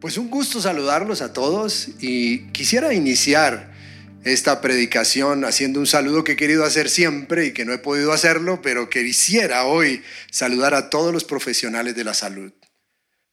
Pues 0.00 0.18
un 0.18 0.28
gusto 0.28 0.60
saludarlos 0.60 1.22
a 1.22 1.32
todos 1.32 1.88
y 2.00 2.48
quisiera 2.48 2.92
iniciar 2.92 3.72
esta 4.24 4.60
predicación 4.60 5.46
haciendo 5.46 5.80
un 5.80 5.86
saludo 5.86 6.22
que 6.22 6.32
he 6.32 6.36
querido 6.36 6.64
hacer 6.64 6.90
siempre 6.90 7.46
y 7.46 7.52
que 7.52 7.64
no 7.64 7.72
he 7.72 7.78
podido 7.78 8.12
hacerlo, 8.12 8.60
pero 8.60 8.90
que 8.90 9.02
quisiera 9.04 9.64
hoy 9.64 10.02
saludar 10.30 10.74
a 10.74 10.90
todos 10.90 11.14
los 11.14 11.24
profesionales 11.24 11.96
de 11.96 12.04
la 12.04 12.12
salud. 12.12 12.52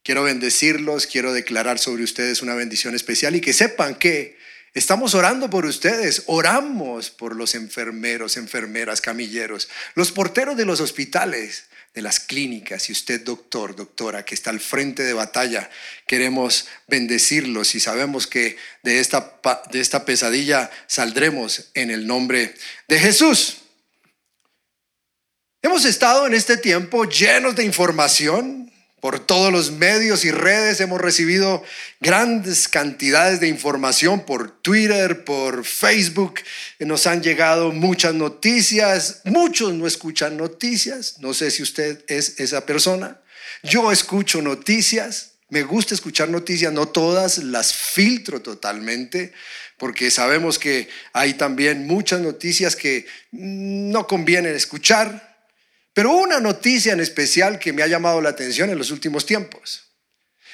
Quiero 0.03 0.23
bendecirlos, 0.23 1.05
quiero 1.05 1.33
declarar 1.33 1.79
sobre 1.79 2.03
ustedes 2.03 2.41
una 2.41 2.55
bendición 2.55 2.95
especial 2.95 3.35
y 3.35 3.41
que 3.41 3.51
sepan 3.51 3.95
que 3.95 4.37
estamos 4.73 5.15
orando 5.15 5.49
por 5.49 5.65
ustedes, 5.65 6.23
oramos 6.27 7.09
por 7.09 7.35
los 7.35 7.55
enfermeros, 7.55 8.37
enfermeras, 8.37 9.01
camilleros, 9.01 9.67
los 9.95 10.13
porteros 10.13 10.55
de 10.55 10.65
los 10.65 10.79
hospitales, 10.79 11.65
de 11.93 12.01
las 12.01 12.19
clínicas 12.19 12.89
y 12.89 12.91
usted 12.91 13.21
doctor, 13.21 13.75
doctora, 13.75 14.25
que 14.25 14.33
está 14.33 14.49
al 14.49 14.59
frente 14.59 15.03
de 15.03 15.13
batalla, 15.13 15.69
queremos 16.07 16.67
bendecirlos 16.87 17.75
y 17.75 17.79
sabemos 17.79 18.25
que 18.25 18.57
de 18.81 18.99
esta, 18.99 19.39
de 19.71 19.79
esta 19.79 20.03
pesadilla 20.03 20.71
saldremos 20.87 21.69
en 21.75 21.91
el 21.91 22.07
nombre 22.07 22.55
de 22.87 22.99
Jesús. 22.99 23.59
Hemos 25.61 25.85
estado 25.85 26.25
en 26.25 26.33
este 26.33 26.57
tiempo 26.57 27.05
llenos 27.05 27.55
de 27.55 27.63
información, 27.63 28.72
por 29.03 29.19
todos 29.19 29.51
los 29.51 29.73
medios 29.73 30.23
y 30.23 30.31
redes 30.31 30.79
hemos 30.79 31.01
recibido 31.01 31.61
grandes 31.99 32.69
cantidades 32.69 33.41
de 33.41 33.49
información 33.49 34.25
por 34.25 34.61
Twitter, 34.61 35.25
por 35.25 35.65
Facebook. 35.65 36.35
Nos 36.79 37.05
han 37.05 37.21
llegado 37.21 37.73
muchas 37.73 38.13
noticias. 38.13 39.19
Muchos 39.25 39.73
no 39.73 39.87
escuchan 39.87 40.37
noticias. 40.37 41.17
No 41.19 41.33
sé 41.33 41.51
si 41.51 41.61
usted 41.63 42.05
es 42.07 42.39
esa 42.39 42.65
persona. 42.65 43.19
Yo 43.61 43.91
escucho 43.91 44.41
noticias. 44.41 45.31
Me 45.49 45.63
gusta 45.63 45.93
escuchar 45.93 46.29
noticias, 46.29 46.71
no 46.71 46.87
todas, 46.87 47.39
las 47.39 47.73
filtro 47.73 48.41
totalmente, 48.41 49.33
porque 49.77 50.11
sabemos 50.11 50.57
que 50.57 50.87
hay 51.11 51.33
también 51.33 51.87
muchas 51.87 52.21
noticias 52.21 52.77
que 52.77 53.05
no 53.33 54.07
convienen 54.07 54.55
escuchar 54.55 55.32
pero 55.93 56.11
una 56.11 56.39
noticia 56.39 56.93
en 56.93 56.99
especial 56.99 57.59
que 57.59 57.71
me 57.71 57.83
ha 57.83 57.87
llamado 57.87 58.19
la 58.19 58.29
atención 58.29 58.69
en 58.69 58.77
los 58.77 58.89
últimos 58.89 59.25
tiempos. 59.25 59.91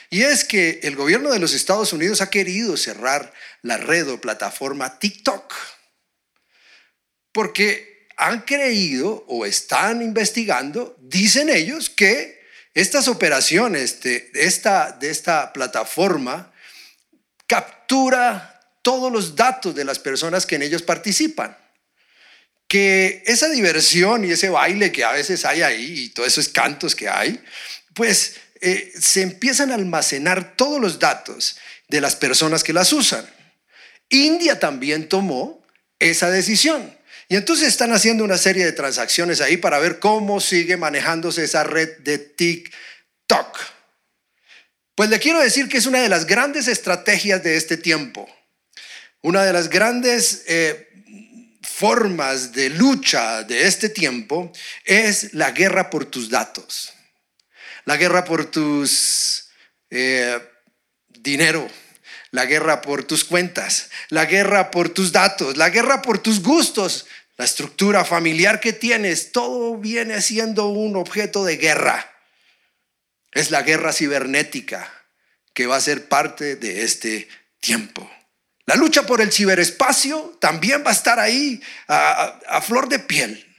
Y 0.09 0.23
es 0.23 0.44
que 0.44 0.80
el 0.84 0.95
gobierno 0.95 1.32
de 1.32 1.40
los 1.40 1.54
Estados 1.54 1.94
Unidos 1.94 2.22
ha 2.22 2.30
querido 2.30 2.76
cerrar 2.76 3.32
la 3.62 3.78
red 3.78 4.10
o 4.10 4.20
plataforma 4.20 5.00
TikTok. 5.00 5.54
Porque 7.32 8.08
han 8.17 8.42
creído 8.42 9.23
o 9.28 9.45
están 9.45 10.02
investigando, 10.02 10.98
dicen 11.00 11.50
ellos, 11.50 11.90
que 11.90 12.42
estas 12.73 13.08
operaciones 13.08 14.02
de 14.02 14.30
esta, 14.34 14.92
de 14.92 15.10
esta 15.10 15.54
plataforma 15.54 16.52
captura 17.48 18.60
todos 18.82 19.12
los 19.12 19.36
datos 19.36 19.73
de 19.73 19.86
las 19.86 20.00
personas 20.00 20.45
que 20.45 20.56
en 20.56 20.64
ellos 20.64 20.82
participan 20.82 21.56
que 22.70 23.23
esa 23.25 23.50
diversión 23.50 24.23
y 24.23 24.31
ese 24.31 24.48
baile 24.48 24.92
que 24.92 25.03
a 25.03 25.12
veces 25.12 25.44
hay 25.44 25.64
ahí 25.64 26.03
y 26.03 26.09
todos 26.09 26.30
esos 26.30 26.48
cantos 26.50 26.95
que 26.95 27.09
hay, 27.09 27.44
pues 27.95 28.36
eh, 28.61 28.94
se 28.98 29.23
empiezan 29.23 29.72
a 29.72 29.76
almacenar 29.76 30.56
todos 30.56 30.80
los 30.80 31.00
datos 31.00 31.58
de 31.88 32.00
las 32.00 32.16
personas 32.16 32.64
que 32.64 32.72
las 32.72 32.94
usan. 32.94 33.28
India 34.09 34.59
también 34.59 35.09
tomó 35.09 35.66
esa 35.98 36.30
decisión. 36.30 36.95
Y 37.28 37.36
entonces 37.36 37.67
están 37.67 37.92
haciendo 37.92 38.23
una 38.23 38.38
serie 38.38 38.66
de 38.66 38.72
transacciones 38.72 39.42
ahí 39.42 39.58
para 39.58 39.80
ver 39.80 40.00
cómo 40.00 40.39
sigue 40.39 40.78
manejándose 40.78 41.44
esa 41.44 41.64
red 41.64 41.98
de 42.00 42.20
TikTok. 42.20 43.58
Pues 44.94 45.09
le 45.09 45.20
quiero 45.20 45.39
decir 45.39 45.70
que 45.70 45.78
es 45.78 45.88
una 45.88 46.02
de 46.02 46.09
las 46.09 46.26
grandes 46.26 46.67
estrategias 46.67 47.44
de 47.44 47.56
este 47.56 47.78
tiempo. 47.78 48.30
Una 49.22 49.44
de 49.44 49.54
las 49.54 49.70
grandes 49.70 50.44
eh, 50.48 50.89
formas 51.80 52.52
de 52.52 52.70
lucha 52.70 53.44
de 53.44 53.66
este 53.66 53.88
tiempo 53.88 54.52
es 54.84 55.34
la 55.34 55.52
guerra 55.52 55.90
por 55.90 56.04
tus 56.04 56.30
datos, 56.30 56.92
la 57.86 57.95
guerra 57.95 58.26
por 58.26 58.52
tus 58.52 59.48
eh, 59.89 60.38
dinero, 61.08 61.66
la 62.32 62.45
guerra 62.45 62.82
por 62.82 63.06
tus 63.06 63.23
cuentas, 63.23 63.92
la 64.10 64.26
guerra 64.26 64.72
por 64.72 64.89
tus 64.89 65.14
datos, 65.14 65.56
la 65.56 65.70
guerra 65.70 66.02
por 66.02 66.20
tus 66.20 66.44
gustos, 66.44 67.06
la 67.38 67.45
estructura 67.45 68.04
familiar 68.04 68.60
que 68.60 68.73
tienes, 68.73 69.32
todo 69.32 69.78
viene 69.78 70.22
siendo 70.22 70.68
un 70.68 70.98
objeto 70.98 71.45
de 71.45 71.56
guerra. 71.56 72.14
Es 73.32 73.52
la 73.52 73.62
guerra 73.62 73.94
cibernética 73.94 74.92
que 75.54 75.66
va 75.66 75.78
a 75.78 75.82
ser 75.82 76.10
parte 76.10 76.58
de 76.58 76.84
este 76.84 77.30
tiempo. 77.62 78.12
La 78.70 78.76
lucha 78.76 79.02
por 79.02 79.20
el 79.20 79.34
ciberespacio 79.34 80.38
también 80.40 80.84
va 80.86 80.92
a 80.92 80.94
estar 80.94 81.20
ahí 81.20 81.60
a, 81.88 82.62
flor 82.62 82.88
de 82.88 83.00
piel. 83.00 83.52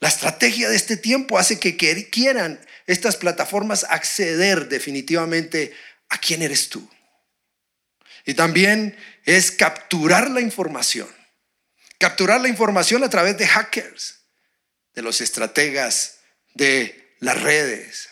La 0.00 0.08
estrategia 0.08 0.70
de 0.70 0.76
este 0.76 0.96
tiempo 0.96 1.38
hace 1.38 1.60
que 1.60 1.76
quieran 1.76 2.58
estas 2.86 3.16
plataformas 3.16 3.84
acceder 3.84 4.70
definitivamente 4.70 5.74
a 6.08 6.16
quién 6.16 6.40
eres 6.40 6.70
tú. 6.70 6.88
Y 8.24 8.32
también 8.32 8.96
es 9.26 9.50
capturar 9.50 10.30
la 10.30 10.40
información. 10.40 11.14
Capturar 11.98 12.40
la 12.40 12.48
información 12.48 13.04
a 13.04 13.10
través 13.10 13.36
de 13.36 13.46
hackers, 13.46 14.20
de 14.94 15.02
los 15.02 15.20
estrategas 15.20 16.20
de 16.54 17.14
las 17.18 17.42
redes, 17.42 18.08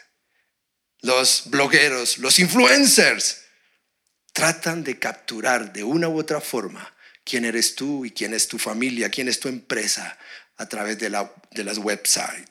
los 1.00 1.44
blogueros, 1.46 2.18
los 2.18 2.38
influencers 2.38 3.45
tratan 4.36 4.84
de 4.84 4.98
capturar 4.98 5.72
de 5.72 5.82
una 5.82 6.10
u 6.10 6.18
otra 6.18 6.42
forma 6.42 6.94
quién 7.24 7.46
eres 7.46 7.74
tú 7.74 8.04
y 8.04 8.10
quién 8.10 8.34
es 8.34 8.48
tu 8.48 8.58
familia, 8.58 9.08
quién 9.08 9.28
es 9.28 9.40
tu 9.40 9.48
empresa 9.48 10.18
a 10.58 10.68
través 10.68 10.98
de, 10.98 11.08
la, 11.08 11.32
de 11.52 11.64
las 11.64 11.78
websites. 11.78 12.44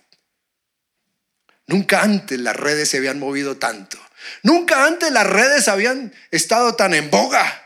Nunca 1.67 2.01
antes 2.01 2.39
las 2.39 2.55
redes 2.55 2.89
se 2.89 2.97
habían 2.97 3.19
movido 3.19 3.57
tanto. 3.57 3.99
Nunca 4.41 4.87
antes 4.87 5.11
las 5.11 5.27
redes 5.27 5.67
habían 5.67 6.11
estado 6.31 6.73
tan 6.73 6.95
en 6.95 7.11
boga 7.11 7.61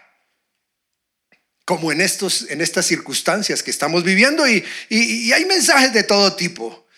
como 1.64 1.94
en, 1.94 2.02
estos, 2.02 2.50
en 2.50 2.60
estas 2.60 2.88
circunstancias 2.88 3.64
que 3.64 3.72
estamos 3.72 4.04
viviendo. 4.04 4.46
y 4.50 5.32
hay 5.32 5.46
mensajes 5.46 5.94
de 5.94 6.04
todo 6.04 6.36
tipo 6.36 6.89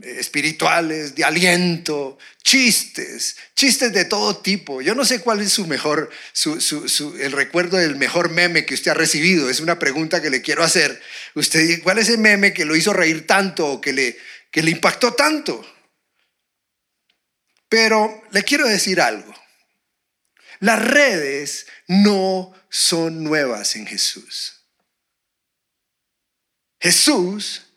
espirituales, 0.00 1.14
de 1.14 1.24
aliento, 1.24 2.18
chistes, 2.42 3.36
chistes 3.54 3.92
de 3.92 4.04
todo 4.04 4.36
tipo. 4.36 4.80
Yo 4.80 4.94
no 4.94 5.04
sé 5.04 5.20
cuál 5.20 5.40
es 5.40 5.52
su 5.52 5.66
mejor, 5.66 6.10
el 7.20 7.32
recuerdo 7.32 7.76
del 7.76 7.96
mejor 7.96 8.30
meme 8.30 8.64
que 8.64 8.74
usted 8.74 8.92
ha 8.92 8.94
recibido. 8.94 9.50
Es 9.50 9.60
una 9.60 9.78
pregunta 9.78 10.22
que 10.22 10.30
le 10.30 10.42
quiero 10.42 10.62
hacer. 10.62 11.00
Usted, 11.34 11.82
¿cuál 11.82 11.98
es 11.98 12.08
el 12.08 12.18
meme 12.18 12.52
que 12.52 12.64
lo 12.64 12.76
hizo 12.76 12.92
reír 12.92 13.26
tanto 13.26 13.66
o 13.66 13.80
que 13.80 13.92
le, 13.92 14.18
que 14.50 14.62
le 14.62 14.70
impactó 14.70 15.14
tanto? 15.14 15.66
Pero 17.68 18.22
le 18.30 18.44
quiero 18.44 18.66
decir 18.66 19.00
algo. 19.00 19.34
Las 20.60 20.80
redes 20.84 21.66
no 21.86 22.54
son 22.68 23.24
nuevas 23.24 23.76
en 23.76 23.86
Jesús. 23.86 24.64
Jesús 26.80 27.67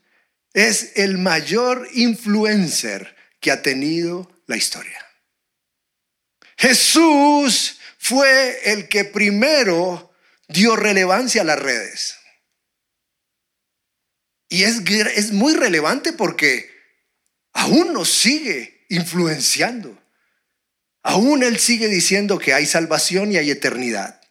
es 0.53 0.93
el 0.95 1.17
mayor 1.17 1.87
influencer 1.93 3.15
que 3.39 3.51
ha 3.51 3.61
tenido 3.61 4.29
la 4.47 4.57
historia. 4.57 5.05
Jesús 6.57 7.79
fue 7.97 8.71
el 8.71 8.87
que 8.87 9.05
primero 9.05 10.13
dio 10.47 10.75
relevancia 10.75 11.41
a 11.41 11.45
las 11.45 11.59
redes. 11.59 12.17
Y 14.49 14.63
es, 14.63 14.81
es 15.15 15.31
muy 15.31 15.55
relevante 15.55 16.13
porque 16.13 16.69
aún 17.53 17.93
nos 17.93 18.11
sigue 18.11 18.85
influenciando. 18.89 19.97
Aún 21.03 21.41
Él 21.43 21.57
sigue 21.57 21.87
diciendo 21.87 22.37
que 22.37 22.53
hay 22.53 22.65
salvación 22.65 23.31
y 23.31 23.37
hay 23.37 23.49
eternidad. 23.49 24.21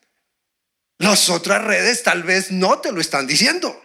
Las 0.98 1.30
otras 1.30 1.64
redes 1.64 2.02
tal 2.02 2.22
vez 2.22 2.52
no 2.52 2.80
te 2.80 2.92
lo 2.92 3.00
están 3.00 3.26
diciendo. 3.26 3.82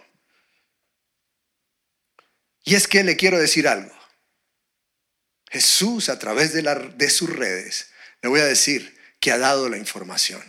Y 2.66 2.74
es 2.74 2.88
que 2.88 3.04
le 3.04 3.16
quiero 3.16 3.38
decir 3.38 3.68
algo. 3.68 3.96
Jesús 5.48 6.08
a 6.08 6.18
través 6.18 6.52
de, 6.52 7.10
sus 7.10 7.30
redes, 7.30 7.90
le 8.20 8.28
voy 8.28 8.40
a 8.40 8.44
decir 8.44 8.98
que 9.20 9.30
ha 9.30 9.38
dado 9.38 9.68
la 9.68 9.78
información. 9.78 10.42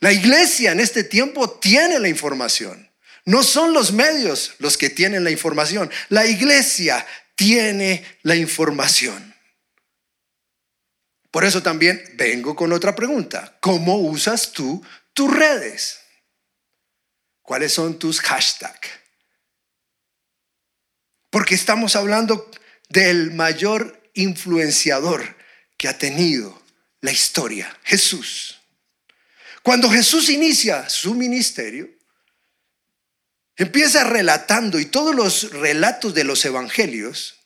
La 0.00 0.12
iglesia 0.12 0.72
en 0.72 0.80
este 0.80 1.04
tiempo 1.04 1.48
tiene 1.60 2.00
la 2.00 2.08
información. 2.08 2.90
No 3.24 3.44
son 3.44 3.72
los 3.72 3.92
medios 3.92 4.54
los 4.58 4.76
que 4.76 4.90
tienen 4.90 5.22
la 5.22 5.30
información. 5.30 5.88
La 6.08 6.26
iglesia 6.26 7.06
tiene 7.36 8.04
la 8.22 8.34
información. 8.34 9.32
Por 11.30 11.44
eso 11.44 11.62
también 11.62 12.02
vengo 12.14 12.56
con 12.56 12.72
otra 12.72 12.96
pregunta. 12.96 13.56
¿Cómo 13.60 13.98
usas 13.98 14.50
tú 14.50 14.84
tus 15.14 15.32
redes? 15.32 16.00
¿Cuáles 17.40 17.72
son 17.72 18.00
tus 18.00 18.20
hashtags? 18.20 19.01
Porque 21.42 21.56
estamos 21.56 21.96
hablando 21.96 22.48
del 22.88 23.32
mayor 23.32 24.00
influenciador 24.14 25.36
que 25.76 25.88
ha 25.88 25.98
tenido 25.98 26.62
la 27.00 27.10
historia, 27.10 27.76
Jesús. 27.82 28.60
Cuando 29.64 29.90
Jesús 29.90 30.28
inicia 30.28 30.88
su 30.88 31.16
ministerio, 31.16 31.90
empieza 33.56 34.04
relatando 34.04 34.78
y 34.78 34.84
todos 34.84 35.16
los 35.16 35.50
relatos 35.50 36.14
de 36.14 36.22
los 36.22 36.44
evangelios, 36.44 37.40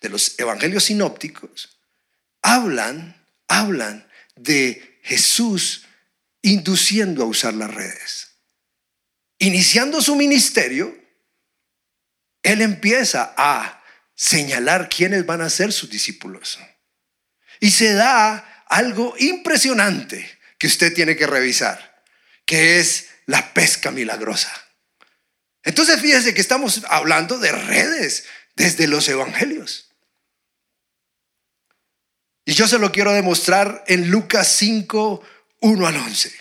de 0.00 0.08
los 0.08 0.38
evangelios 0.38 0.84
sinópticos, 0.84 1.80
hablan, 2.42 3.26
hablan 3.48 4.08
de 4.36 5.00
Jesús 5.02 5.84
induciendo 6.42 7.24
a 7.24 7.26
usar 7.26 7.54
las 7.54 7.74
redes. 7.74 8.36
Iniciando 9.40 10.00
su 10.00 10.14
ministerio, 10.14 11.05
él 12.46 12.62
empieza 12.62 13.34
a 13.36 13.82
señalar 14.14 14.88
quiénes 14.88 15.26
van 15.26 15.40
a 15.40 15.50
ser 15.50 15.72
sus 15.72 15.90
discípulos. 15.90 16.60
Y 17.58 17.72
se 17.72 17.92
da 17.92 18.64
algo 18.68 19.16
impresionante 19.18 20.38
que 20.56 20.68
usted 20.68 20.94
tiene 20.94 21.16
que 21.16 21.26
revisar, 21.26 22.04
que 22.44 22.78
es 22.78 23.08
la 23.26 23.52
pesca 23.52 23.90
milagrosa. 23.90 24.52
Entonces 25.64 26.00
fíjese 26.00 26.34
que 26.34 26.40
estamos 26.40 26.82
hablando 26.88 27.38
de 27.38 27.50
redes 27.50 28.26
desde 28.54 28.86
los 28.86 29.08
evangelios. 29.08 29.90
Y 32.44 32.52
yo 32.52 32.68
se 32.68 32.78
lo 32.78 32.92
quiero 32.92 33.12
demostrar 33.12 33.82
en 33.88 34.08
Lucas 34.08 34.46
5, 34.52 35.20
1 35.62 35.86
al 35.86 35.96
11. 35.96 36.32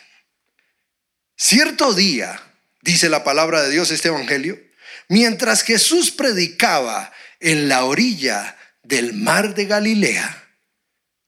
Cierto 1.35 1.95
día, 1.95 2.39
dice 2.81 3.09
la 3.09 3.23
palabra 3.23 3.63
de 3.63 3.71
Dios 3.71 3.89
este 3.89 4.09
evangelio, 4.09 4.63
mientras 5.09 5.63
Jesús 5.63 6.11
predicaba 6.11 7.11
en 7.39 7.67
la 7.67 7.85
orilla 7.85 8.57
del 8.83 9.13
mar 9.13 9.55
de 9.55 9.65
Galilea 9.65 10.43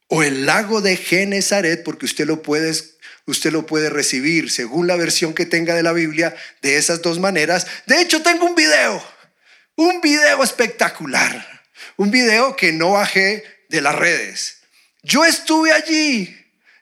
o 0.07 0.23
el 0.23 0.45
lago 0.45 0.81
de 0.81 0.95
Genezaret, 0.97 1.83
porque 1.83 2.05
usted 2.05 2.25
lo 2.25 2.41
puede 2.41 2.73
usted 3.27 3.51
lo 3.51 3.65
puede 3.65 3.89
recibir 3.89 4.49
según 4.49 4.87
la 4.87 4.95
versión 4.95 5.33
que 5.33 5.45
tenga 5.45 5.75
de 5.75 5.83
la 5.83 5.93
Biblia 5.93 6.35
de 6.61 6.77
esas 6.77 7.01
dos 7.01 7.19
maneras. 7.19 7.67
De 7.85 8.01
hecho, 8.01 8.21
tengo 8.21 8.45
un 8.45 8.55
video, 8.55 9.03
un 9.75 10.01
video 10.01 10.43
espectacular, 10.43 11.63
un 11.97 12.09
video 12.09 12.55
que 12.55 12.71
no 12.71 12.91
bajé 12.91 13.43
de 13.69 13.81
las 13.81 13.95
redes. 13.95 14.59
Yo 15.03 15.25
estuve 15.25 15.73
allí, 15.73 16.35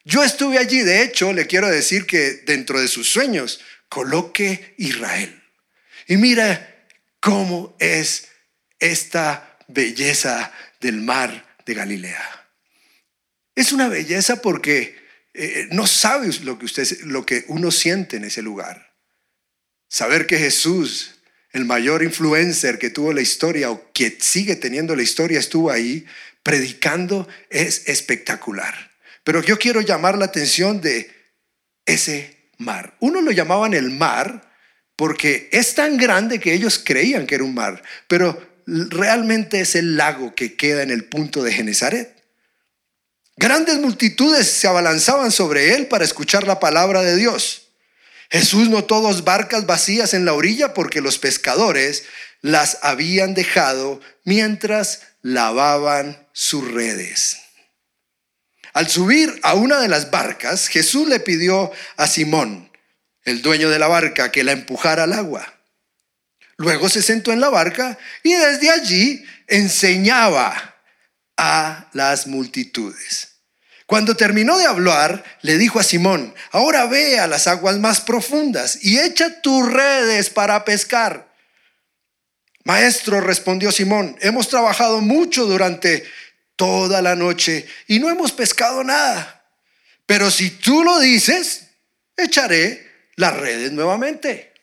yo 0.03 0.24
estuve 0.24 0.59
allí. 0.59 0.81
De 0.81 1.01
hecho, 1.01 1.33
le 1.33 1.47
quiero 1.47 1.68
decir 1.68 2.06
que 2.06 2.44
dentro 2.45 2.80
de 2.80 2.88
sus 2.88 3.09
sueños 3.09 3.59
coloque 3.89 4.75
Israel. 4.77 5.42
Y 6.07 6.18
mira 6.18 6.75
cómo 7.25 7.75
es 7.80 8.27
esta 8.77 9.57
belleza 9.68 10.54
del 10.80 11.01
mar 11.01 11.57
de 11.66 11.74
Galilea. 11.74 12.48
Es 13.56 13.72
una 13.72 13.88
belleza 13.88 14.44
porque 14.44 14.95
eh, 15.33 15.68
no 15.72 15.88
sabes 15.88 16.42
lo 16.42 16.60
que, 16.60 16.68
lo 17.06 17.25
que 17.25 17.45
uno 17.48 17.72
siente 17.72 18.18
en 18.18 18.25
ese 18.25 18.44
lugar. 18.44 18.94
Saber 19.89 20.27
que 20.27 20.38
Jesús, 20.38 21.16
el 21.51 21.66
mayor 21.66 22.04
influencer 22.04 22.77
que 22.77 22.92
tuvo 22.92 23.12
la 23.12 23.22
historia 23.22 23.71
o 23.71 23.92
que 23.92 24.16
sigue 24.19 24.56
teniendo 24.56 24.95
la 24.95 25.01
historia, 25.01 25.39
estuvo 25.39 25.71
ahí 25.71 26.06
predicando, 26.44 27.28
es 27.50 27.88
espectacular. 27.88 28.92
Pero 29.24 29.42
yo 29.42 29.57
quiero 29.57 29.81
llamar 29.81 30.16
la 30.19 30.25
atención 30.25 30.80
de 30.80 31.10
ese 31.88 32.51
mar. 32.60 32.95
Uno 33.00 33.19
lo 33.21 33.31
llamaban 33.31 33.74
el 33.74 33.89
mar 33.89 34.44
porque 34.95 35.50
es 35.51 35.75
tan 35.75 35.97
grande 35.97 36.39
que 36.39 36.53
ellos 36.53 36.81
creían 36.83 37.27
que 37.27 37.36
era 37.36 37.44
un 37.44 37.53
mar, 37.53 37.81
pero 38.07 38.56
realmente 38.65 39.59
es 39.62 39.75
el 39.75 39.97
lago 39.97 40.33
que 40.33 40.56
queda 40.56 40.83
en 40.83 40.92
el 40.92 41.06
punto 41.06 41.44
de 41.44 41.53
Genezaret. 41.53 42.15
Grandes 43.38 43.77
multitudes 43.80 44.50
se 44.50 44.68
abalanzaban 44.68 45.31
sobre 45.31 45.75
él 45.75 45.88
para 45.88 46.06
escuchar 46.06 46.47
la 46.47 46.59
palabra 46.59 47.01
de 47.01 47.18
Dios. 47.18 47.63
Jesús 48.30 48.69
notó 48.69 49.01
dos 49.01 49.24
barcas 49.24 49.65
vacías 49.65 50.13
en 50.13 50.25
la 50.25 50.33
orilla 50.33 50.74
porque 50.74 51.01
los 51.01 51.19
pescadores 51.19 52.06
las 52.42 52.80
habían 52.81 53.33
dejado 53.33 54.00
mientras 54.24 55.01
lavaban 55.21 56.27
sus 56.31 56.71
redes. 56.71 57.38
Al 58.74 58.89
subir 58.89 59.39
a 59.44 59.53
una 59.53 59.80
de 59.80 59.88
las 59.88 60.12
barcas, 60.12 60.68
Jesús 60.68 61.07
le 61.07 61.19
pidió 61.19 61.71
a 61.97 62.07
Simón, 62.07 62.69
el 63.25 63.42
dueño 63.42 63.69
de 63.69 63.80
la 63.80 63.88
barca, 63.88 64.31
que 64.31 64.44
la 64.44 64.54
empujara 64.54 65.04
al 65.04 65.13
agua. 65.13 65.54
Luego 66.57 66.88
se 66.88 67.01
sentó 67.01 67.33
en 67.33 67.42
la 67.42 67.50
barca 67.50 67.98
y 68.24 68.33
desde 68.33 68.69
allí 68.69 69.25
enseñaba 69.48 70.75
a 71.38 71.89
las 71.94 72.27
multitudes. 72.27 73.33
Cuando 73.86 74.16
terminó 74.16 74.57
de 74.57 74.66
hablar, 74.66 75.24
le 75.42 75.57
dijo 75.57 75.80
a 75.80 75.83
Simón, 75.83 76.33
ahora 76.51 76.86
ve 76.88 77.19
a 77.19 77.27
las 77.27 77.48
aguas 77.48 77.77
más 77.77 78.01
profundas 78.01 78.80
y 78.81 79.00
echa 79.00 79.42
tus 79.42 79.71
redes 79.71 80.30
para 80.30 80.63
pescar. 80.66 81.31
Maestro, 82.63 83.21
respondió 83.21 83.71
Simón, 83.71 84.18
hemos 84.21 84.50
trabajado 84.50 85.01
mucho 85.01 85.45
durante 85.45 86.04
toda 86.56 87.01
la 87.01 87.16
noche 87.16 87.68
y 87.88 88.00
no 88.00 88.10
hemos 88.10 88.31
pescado 88.31 88.83
nada. 88.83 89.45
Pero 90.07 90.31
si 90.31 90.50
tú 90.50 90.83
lo 90.83 91.00
dices, 91.00 91.68
echaré 92.18 92.84
las 93.15 93.35
redes 93.38 93.71
nuevamente. 93.71 94.53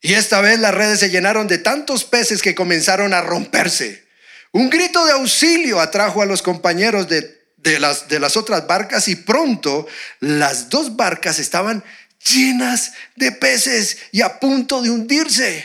Y 0.00 0.14
esta 0.14 0.40
vez 0.40 0.58
las 0.58 0.74
redes 0.74 1.00
se 1.00 1.10
llenaron 1.10 1.46
de 1.46 1.58
tantos 1.58 2.04
peces 2.04 2.42
que 2.42 2.54
comenzaron 2.54 3.14
a 3.14 3.22
romperse. 3.22 4.04
Un 4.52 4.68
grito 4.68 5.04
de 5.06 5.12
auxilio 5.12 5.80
atrajo 5.80 6.22
a 6.22 6.26
los 6.26 6.42
compañeros 6.42 7.08
de, 7.08 7.80
las, 7.80 8.08
de 8.08 8.20
las 8.20 8.36
otras 8.36 8.66
barcas 8.66 9.08
y 9.08 9.16
pronto 9.16 9.86
las 10.20 10.68
dos 10.68 10.94
barcas 10.94 11.38
estaban 11.38 11.82
llenas 12.22 12.92
de 13.16 13.32
peces 13.32 13.96
y 14.12 14.20
a 14.20 14.38
punto 14.38 14.82
de 14.82 14.90
hundirse. 14.90 15.64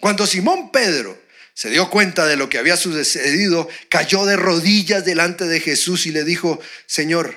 Cuando 0.00 0.26
Simón 0.26 0.72
Pedro 0.72 1.16
se 1.54 1.70
dio 1.70 1.88
cuenta 1.88 2.26
de 2.26 2.36
lo 2.36 2.48
que 2.48 2.58
había 2.58 2.76
sucedido, 2.76 3.68
cayó 3.88 4.24
de 4.24 4.36
rodillas 4.36 5.04
delante 5.04 5.46
de 5.46 5.60
Jesús 5.60 6.06
y 6.06 6.10
le 6.10 6.24
dijo, 6.24 6.60
Señor, 6.86 7.34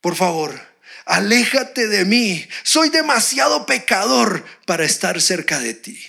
por 0.00 0.14
favor, 0.14 0.69
aléjate 1.10 1.88
de 1.88 2.04
mí, 2.04 2.46
soy 2.62 2.88
demasiado 2.88 3.66
pecador 3.66 4.44
para 4.64 4.84
estar 4.84 5.20
cerca 5.20 5.58
de 5.58 5.74
ti. 5.74 6.00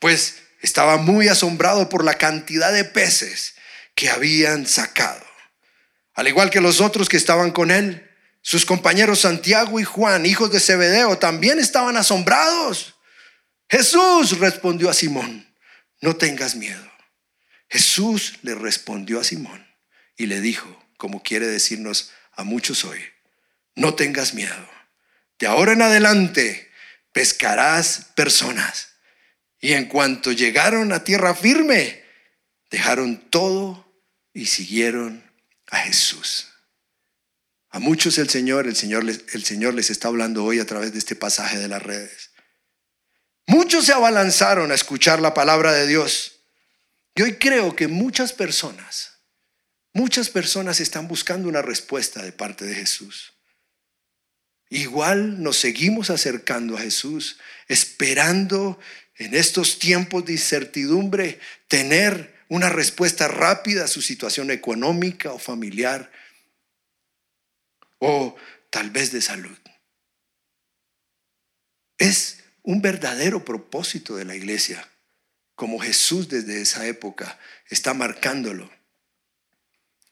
Pues 0.00 0.36
estaba 0.60 0.96
muy 0.96 1.26
asombrado 1.26 1.88
por 1.88 2.04
la 2.04 2.14
cantidad 2.14 2.72
de 2.72 2.84
peces 2.84 3.56
que 3.96 4.10
habían 4.10 4.64
sacado. 4.66 5.24
Al 6.14 6.28
igual 6.28 6.50
que 6.50 6.60
los 6.60 6.80
otros 6.80 7.08
que 7.08 7.16
estaban 7.16 7.50
con 7.50 7.72
él, 7.72 8.08
sus 8.42 8.64
compañeros 8.64 9.22
Santiago 9.22 9.80
y 9.80 9.84
Juan, 9.84 10.24
hijos 10.24 10.52
de 10.52 10.60
Zebedeo, 10.60 11.18
también 11.18 11.58
estaban 11.58 11.96
asombrados. 11.96 12.94
Jesús 13.68 14.38
respondió 14.38 14.88
a 14.88 14.94
Simón, 14.94 15.52
no 16.00 16.14
tengas 16.14 16.54
miedo. 16.54 16.88
Jesús 17.68 18.38
le 18.42 18.54
respondió 18.54 19.18
a 19.18 19.24
Simón 19.24 19.66
y 20.16 20.26
le 20.26 20.40
dijo, 20.40 20.80
como 20.96 21.24
quiere 21.24 21.48
decirnos 21.48 22.12
a 22.34 22.44
muchos 22.44 22.84
hoy, 22.84 23.00
no 23.74 23.94
tengas 23.94 24.34
miedo. 24.34 24.68
De 25.38 25.46
ahora 25.46 25.72
en 25.72 25.82
adelante 25.82 26.70
pescarás 27.12 28.06
personas. 28.14 28.88
Y 29.60 29.72
en 29.74 29.86
cuanto 29.86 30.32
llegaron 30.32 30.92
a 30.92 31.04
tierra 31.04 31.34
firme, 31.34 32.02
dejaron 32.70 33.30
todo 33.30 33.86
y 34.32 34.46
siguieron 34.46 35.22
a 35.68 35.78
Jesús. 35.78 36.48
A 37.70 37.78
muchos 37.78 38.18
el 38.18 38.28
Señor, 38.28 38.66
el 38.66 38.76
Señor 38.76 39.04
les, 39.04 39.24
el 39.34 39.44
Señor 39.44 39.74
les 39.74 39.88
está 39.90 40.08
hablando 40.08 40.44
hoy 40.44 40.58
a 40.60 40.66
través 40.66 40.92
de 40.92 40.98
este 40.98 41.16
pasaje 41.16 41.58
de 41.58 41.68
las 41.68 41.82
redes. 41.82 42.30
Muchos 43.46 43.86
se 43.86 43.92
abalanzaron 43.92 44.70
a 44.70 44.74
escuchar 44.74 45.20
la 45.20 45.34
palabra 45.34 45.72
de 45.72 45.86
Dios. 45.86 46.40
Y 47.14 47.22
hoy 47.22 47.36
creo 47.36 47.74
que 47.76 47.88
muchas 47.88 48.32
personas, 48.32 49.18
muchas 49.92 50.28
personas 50.28 50.80
están 50.80 51.08
buscando 51.08 51.48
una 51.48 51.62
respuesta 51.62 52.22
de 52.22 52.32
parte 52.32 52.64
de 52.64 52.74
Jesús. 52.74 53.31
Igual 54.72 55.42
nos 55.42 55.58
seguimos 55.58 56.08
acercando 56.08 56.78
a 56.78 56.80
Jesús, 56.80 57.38
esperando 57.68 58.80
en 59.16 59.34
estos 59.34 59.78
tiempos 59.78 60.24
de 60.24 60.32
incertidumbre 60.32 61.38
tener 61.68 62.42
una 62.48 62.70
respuesta 62.70 63.28
rápida 63.28 63.84
a 63.84 63.86
su 63.86 64.00
situación 64.00 64.50
económica 64.50 65.30
o 65.30 65.38
familiar 65.38 66.10
o 67.98 68.34
tal 68.70 68.88
vez 68.88 69.12
de 69.12 69.20
salud. 69.20 69.58
Es 71.98 72.38
un 72.62 72.80
verdadero 72.80 73.44
propósito 73.44 74.16
de 74.16 74.24
la 74.24 74.36
iglesia, 74.36 74.88
como 75.54 75.80
Jesús 75.80 76.30
desde 76.30 76.62
esa 76.62 76.86
época 76.86 77.38
está 77.68 77.92
marcándolo, 77.92 78.70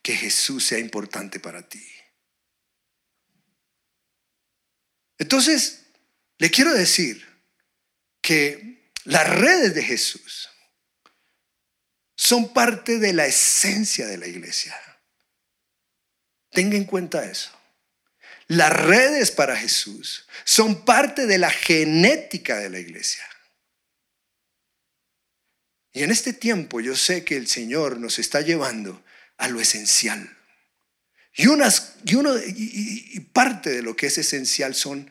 que 0.03 0.15
Jesús 0.15 0.63
sea 0.65 0.77
importante 0.77 1.39
para 1.39 1.67
ti. 1.67 1.83
Entonces, 5.31 5.83
le 6.39 6.51
quiero 6.51 6.73
decir 6.73 7.25
que 8.21 8.91
las 9.05 9.29
redes 9.29 9.73
de 9.73 9.81
Jesús 9.81 10.49
son 12.17 12.51
parte 12.51 12.99
de 12.99 13.13
la 13.13 13.27
esencia 13.27 14.07
de 14.07 14.17
la 14.17 14.27
iglesia. 14.27 14.77
Tenga 16.49 16.75
en 16.75 16.83
cuenta 16.83 17.23
eso. 17.23 17.49
Las 18.47 18.73
redes 18.73 19.31
para 19.31 19.55
Jesús 19.55 20.27
son 20.43 20.83
parte 20.83 21.25
de 21.27 21.37
la 21.37 21.49
genética 21.49 22.57
de 22.57 22.69
la 22.69 22.79
iglesia. 22.79 23.23
Y 25.93 26.03
en 26.03 26.11
este 26.11 26.33
tiempo 26.33 26.81
yo 26.81 26.93
sé 26.93 27.23
que 27.23 27.37
el 27.37 27.47
Señor 27.47 28.01
nos 28.01 28.19
está 28.19 28.41
llevando 28.41 29.01
a 29.37 29.47
lo 29.47 29.61
esencial. 29.61 30.37
Y, 31.33 31.47
unas, 31.47 31.93
y, 32.03 32.15
uno, 32.15 32.33
y, 32.37 33.19
parte 33.31 33.69
de 33.69 33.81
lo 33.81 33.95
que 33.95 34.07
es 34.07 34.17
esencial 34.17 34.75
son 34.75 35.09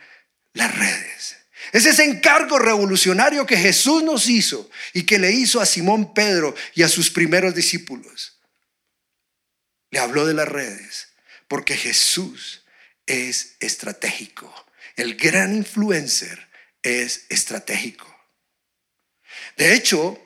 las 0.52 0.76
redes. 0.76 1.36
Es 1.72 1.86
ese 1.86 2.04
encargo 2.04 2.58
revolucionario 2.58 3.46
que 3.46 3.56
Jesús 3.56 4.02
nos 4.02 4.28
hizo 4.28 4.68
y 4.92 5.04
que 5.04 5.18
le 5.18 5.30
hizo 5.30 5.60
a 5.60 5.66
Simón 5.66 6.14
Pedro 6.14 6.54
y 6.74 6.82
a 6.82 6.88
sus 6.88 7.10
primeros 7.10 7.54
discípulos. 7.54 8.38
Le 9.90 10.00
habló 10.00 10.26
de 10.26 10.34
las 10.34 10.48
redes 10.48 11.08
porque 11.46 11.76
Jesús 11.76 12.64
es 13.06 13.56
estratégico. 13.60 14.52
El 14.96 15.16
gran 15.16 15.54
influencer 15.54 16.48
es 16.82 17.26
estratégico. 17.28 18.06
De 19.56 19.74
hecho, 19.74 20.20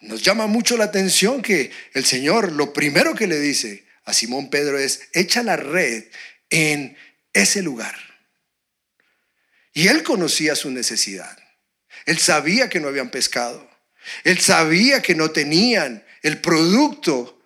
nos 0.00 0.22
llama 0.22 0.46
mucho 0.46 0.76
la 0.76 0.84
atención 0.84 1.42
que 1.42 1.70
el 1.94 2.04
Señor 2.04 2.52
lo 2.52 2.72
primero 2.72 3.14
que 3.14 3.26
le 3.26 3.38
dice 3.38 3.86
a 4.04 4.12
Simón 4.12 4.50
Pedro 4.50 4.78
es, 4.78 5.08
echa 5.12 5.42
la 5.42 5.56
red 5.56 6.04
en 6.50 6.96
ese 7.32 7.62
lugar. 7.62 8.07
Y 9.78 9.86
él 9.86 10.02
conocía 10.02 10.56
su 10.56 10.72
necesidad. 10.72 11.38
Él 12.04 12.18
sabía 12.18 12.68
que 12.68 12.80
no 12.80 12.88
habían 12.88 13.12
pescado. 13.12 13.70
Él 14.24 14.40
sabía 14.40 15.02
que 15.02 15.14
no 15.14 15.30
tenían 15.30 16.04
el 16.22 16.40
producto 16.40 17.40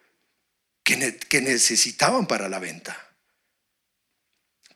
que, 0.83 0.97
necesitaban 1.43 2.27
para 2.27 2.49
la 2.49 2.59
venta. 2.59 2.97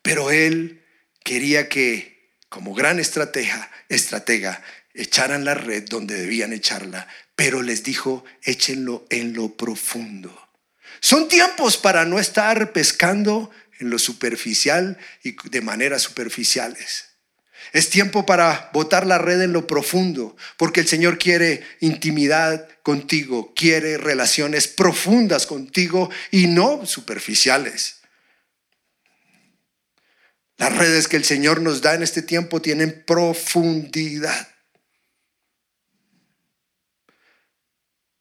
Pero 0.02 0.30
él 0.30 0.84
quería 1.24 1.70
que, 1.70 2.36
como 2.50 2.74
gran 2.74 3.00
estratega, 3.00 3.70
estratega, 3.88 4.62
echaran 4.92 5.46
la 5.46 5.54
red 5.54 5.84
donde 5.88 6.14
debían 6.14 6.52
echarla, 6.52 7.08
pero 7.36 7.62
les 7.62 7.82
dijo, 7.82 8.22
échenlo 8.42 9.06
en 9.08 9.32
lo 9.32 9.56
profundo. 9.56 10.50
Son 11.00 11.26
tiempos 11.26 11.78
para 11.78 12.04
no 12.04 12.18
estar 12.18 12.74
pescando 12.74 13.50
en 13.78 13.88
lo 13.88 13.98
superficial 13.98 14.98
y 15.22 15.36
de 15.48 15.62
maneras 15.62 16.02
superficiales. 16.02 17.15
Es 17.72 17.90
tiempo 17.90 18.24
para 18.24 18.70
botar 18.72 19.06
la 19.06 19.18
red 19.18 19.42
en 19.42 19.52
lo 19.52 19.66
profundo, 19.66 20.36
porque 20.56 20.80
el 20.80 20.88
Señor 20.88 21.18
quiere 21.18 21.64
intimidad 21.80 22.68
contigo, 22.82 23.52
quiere 23.54 23.98
relaciones 23.98 24.68
profundas 24.68 25.46
contigo 25.46 26.10
y 26.30 26.46
no 26.46 26.86
superficiales. 26.86 28.00
Las 30.56 30.74
redes 30.74 31.08
que 31.08 31.16
el 31.16 31.24
Señor 31.24 31.60
nos 31.60 31.82
da 31.82 31.94
en 31.94 32.02
este 32.02 32.22
tiempo 32.22 32.62
tienen 32.62 33.04
profundidad. 33.06 34.48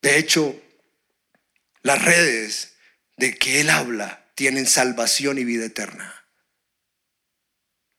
De 0.02 0.18
hecho, 0.18 0.62
las 1.82 2.04
redes 2.04 2.74
de 3.18 3.36
que 3.36 3.62
Él 3.62 3.70
habla 3.70 4.26
tienen 4.36 4.68
salvación 4.68 5.38
y 5.38 5.46
vida 5.46 5.66
eterna. 5.66 6.26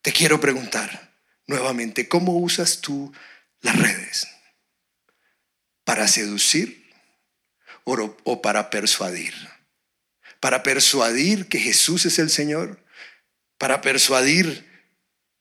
Te 0.03 0.13
quiero 0.13 0.39
preguntar 0.39 1.06
nuevamente, 1.47 2.09
¿cómo 2.09 2.37
usas 2.39 2.81
tú 2.81 3.13
las 3.61 3.79
redes? 3.79 4.29
¿Para 5.85 6.09
seducir 6.09 6.91
o, 7.85 8.43
para 8.43 8.71
persuadir? 8.71 9.35
¿Para 10.41 10.63
persuadir 10.63 11.49
que 11.49 11.59
Jesús 11.59 12.07
es 12.07 12.19
el 12.19 12.31
Señor? 12.31 12.85
¿Para 13.59 13.81
persuadir 13.81 14.67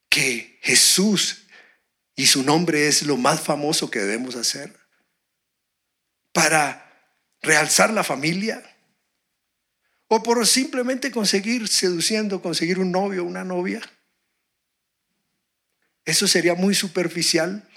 que 0.10 0.60
Jesús 0.62 1.48
y 2.16 2.28
su 2.28 2.44
nombre 2.44 2.88
es 2.88 3.04
lo 3.04 3.18
más 3.18 3.42
famoso 3.42 3.90
que 3.90 4.00
debemos 4.00 4.36
hacer? 4.36 4.86
para 6.36 6.86
realzar 7.42 7.92
la 7.92 8.04
familia? 8.04 8.62
¿O 10.10 10.22
por 10.22 10.46
simplemente 10.46 11.10
conseguir 11.10 11.70
seduciendo, 11.70 12.42
conseguir 12.42 12.78
un 12.78 12.92
novio 12.92 13.24
o 13.24 13.26
una 13.26 13.46
novia? 13.46 13.82
Eso 16.06 16.28
sería 16.28 16.54
muy 16.54 16.76
superficial. 16.76 17.68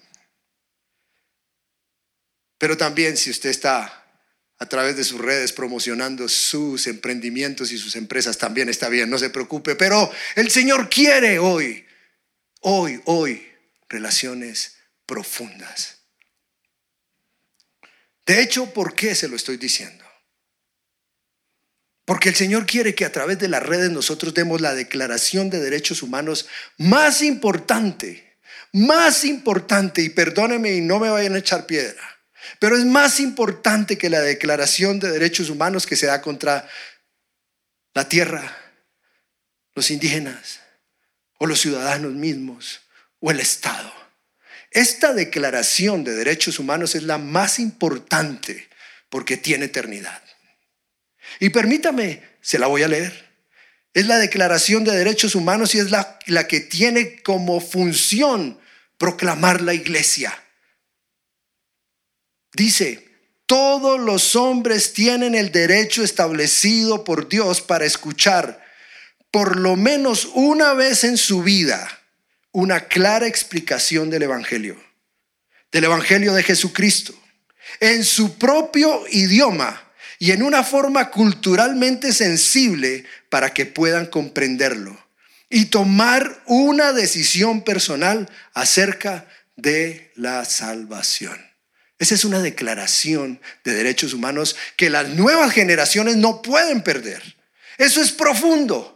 Pero 2.59 2.77
también 2.77 3.17
si 3.17 3.31
usted 3.31 3.51
está 3.51 4.05
a 4.59 4.67
través 4.67 4.97
de 4.97 5.05
sus 5.05 5.21
redes 5.21 5.53
promocionando 5.53 6.29
sus 6.29 6.87
emprendimientos 6.89 7.71
y 7.73 7.79
sus 7.79 7.97
empresas, 7.97 8.37
también 8.37 8.69
está 8.69 8.89
bien, 8.89 9.09
no 9.09 9.19
se 9.19 9.31
preocupe. 9.31 9.77
Pero 9.77 10.11
el 10.35 10.51
Señor 10.51 10.91
quiere 10.91 11.39
hoy, 11.39 11.87
hoy, 12.61 13.01
hoy, 13.07 13.47
relaciones 13.89 14.77
profundas. 15.07 15.99
De 18.27 18.43
hecho, 18.43 18.73
¿por 18.75 18.95
qué 18.95 19.15
se 19.15 19.29
lo 19.29 19.37
estoy 19.37 19.57
diciendo? 19.57 20.05
Porque 22.09 22.31
el 22.31 22.37
Señor 22.37 22.65
quiere 22.65 22.95
que 22.95 23.05
a 23.05 23.13
través 23.13 23.39
de 23.39 23.49
las 23.49 23.63
redes 23.63 23.91
nosotros 23.91 24.33
demos 24.33 24.63
la 24.63 24.75
declaración 24.75 25.51
de 25.51 25.61
derechos 25.61 26.03
humanos 26.03 26.49
más 26.79 27.21
importante, 27.21 28.39
más 28.73 29.27
importante, 29.27 30.01
y 30.01 30.09
perdóneme 30.09 30.73
y 30.73 30.81
no 30.81 31.01
me 31.01 31.11
vayan 31.11 31.35
a 31.35 31.39
echar 31.41 31.67
piedra, 31.67 32.01
pero 32.61 32.79
es 32.79 32.87
más 32.87 33.21
importante 33.21 33.99
que 33.99 34.09
la 34.09 34.23
declaración 34.23 34.99
de 35.01 35.11
derechos 35.11 35.51
humanos 35.51 35.87
que 35.87 35.97
se 35.97 36.07
da 36.07 36.23
contra 36.23 36.67
la 37.93 38.09
tierra, 38.09 38.57
los 39.75 39.91
indígenas 39.91 40.61
o 41.37 41.45
los 41.45 41.61
ciudadanos 41.61 42.15
mismos 42.15 42.81
o 43.21 43.31
el 43.31 43.39
Estado. 43.39 43.93
Esta 44.71 45.13
declaración 45.13 46.05
de 46.05 46.15
derechos 46.15 46.59
humanos 46.59 46.95
es 46.95 47.03
la 47.03 47.19
más 47.19 47.59
importante 47.59 48.67
porque 49.11 49.37
tiene 49.37 49.67
eternidad. 49.67 50.23
Y 51.41 51.51
permítame, 51.51 52.23
se 52.41 52.59
la 52.59 52.67
voy 52.67 52.83
a 52.83 52.89
leer. 52.89 53.29
Es 53.95 54.07
la 54.07 54.19
declaración 54.19 54.85
de 54.85 54.97
derechos 54.97 55.35
humanos 55.35 55.75
y 55.75 55.79
es 55.79 55.91
la, 55.91 56.19
la 56.27 56.47
que 56.47 56.61
tiene 56.61 57.23
como 57.23 57.61
función 57.61 58.59
proclamar 58.97 59.61
la 59.61 59.75
iglesia. 59.75 60.37
Dice, 62.53 63.09
todos 63.47 63.99
los 63.99 64.37
hombres 64.37 64.93
tienen 64.93 65.35
el 65.35 65.51
derecho 65.53 66.03
establecido 66.03 67.05
por 67.05 67.29
Dios 67.29 67.61
para 67.61 67.87
escuchar 67.87 68.63
por 69.31 69.59
lo 69.59 69.77
menos 69.77 70.29
una 70.35 70.75
vez 70.75 71.05
en 71.05 71.17
su 71.17 71.43
vida 71.43 71.89
una 72.53 72.89
clara 72.89 73.27
explicación 73.27 74.11
del 74.11 74.25
Evangelio, 74.25 74.77
del 75.71 75.85
Evangelio 75.85 76.35
de 76.35 76.43
Jesucristo, 76.43 77.15
en 77.81 78.05
su 78.05 78.39
propio 78.39 79.05
idioma 79.11 79.88
y 80.19 80.33
en 80.33 80.43
una 80.43 80.65
forma 80.65 81.11
culturalmente 81.11 82.13
sensible 82.13 83.05
para 83.29 83.55
que 83.55 83.67
puedan 83.67 84.07
comprenderlo 84.07 84.99
y 85.49 85.67
tomar 85.67 86.43
una 86.47 86.93
decisión 86.93 87.63
personal 87.63 88.29
acerca 88.53 89.27
de 89.57 90.13
la 90.17 90.45
salvación. 90.45 91.39
Esa 91.99 92.15
es 92.15 92.25
una 92.25 92.41
declaración 92.41 93.41
de 93.65 93.75
derechos 93.75 94.13
humanos 94.13 94.57
que 94.77 94.91
las 94.91 95.09
nuevas 95.09 95.53
generaciones 95.53 96.17
no 96.17 96.43
pueden 96.43 96.83
perder. 96.83 97.37
Eso 97.77 98.01
es 98.01 98.13
profundo. 98.13 98.95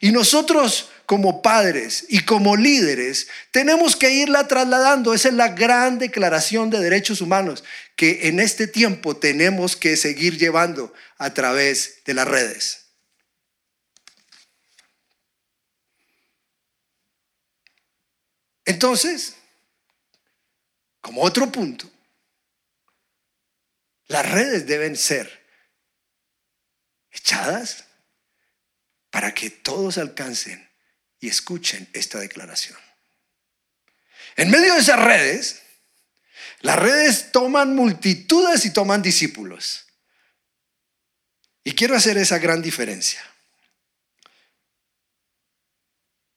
Y 0.00 0.10
nosotros 0.10 0.90
como 1.06 1.42
padres 1.42 2.06
y 2.08 2.24
como 2.24 2.56
líderes 2.56 3.28
tenemos 3.50 3.96
que 3.96 4.10
irla 4.10 4.48
trasladando. 4.48 5.14
Esa 5.14 5.28
es 5.28 5.34
la 5.34 5.48
gran 5.48 5.98
declaración 5.98 6.70
de 6.70 6.80
derechos 6.80 7.20
humanos 7.20 7.64
que 7.96 8.28
en 8.28 8.40
este 8.40 8.66
tiempo 8.66 9.16
tenemos 9.16 9.76
que 9.76 9.96
seguir 9.96 10.38
llevando 10.38 10.92
a 11.18 11.34
través 11.34 12.02
de 12.04 12.14
las 12.14 12.28
redes. 12.28 12.86
Entonces, 18.64 19.34
como 21.00 21.22
otro 21.22 21.50
punto, 21.50 21.90
las 24.06 24.30
redes 24.30 24.66
deben 24.66 24.96
ser 24.96 25.42
echadas 27.10 27.84
para 29.10 29.34
que 29.34 29.50
todos 29.50 29.98
alcancen 29.98 30.71
y 31.22 31.28
escuchen 31.28 31.88
esta 31.92 32.18
declaración. 32.18 32.76
En 34.36 34.50
medio 34.50 34.74
de 34.74 34.80
esas 34.80 35.00
redes, 35.00 35.62
las 36.60 36.76
redes 36.76 37.30
toman 37.30 37.76
multitudes 37.76 38.66
y 38.66 38.72
toman 38.72 39.02
discípulos. 39.02 39.86
Y 41.62 41.72
quiero 41.72 41.94
hacer 41.94 42.18
esa 42.18 42.38
gran 42.38 42.60
diferencia. 42.60 43.22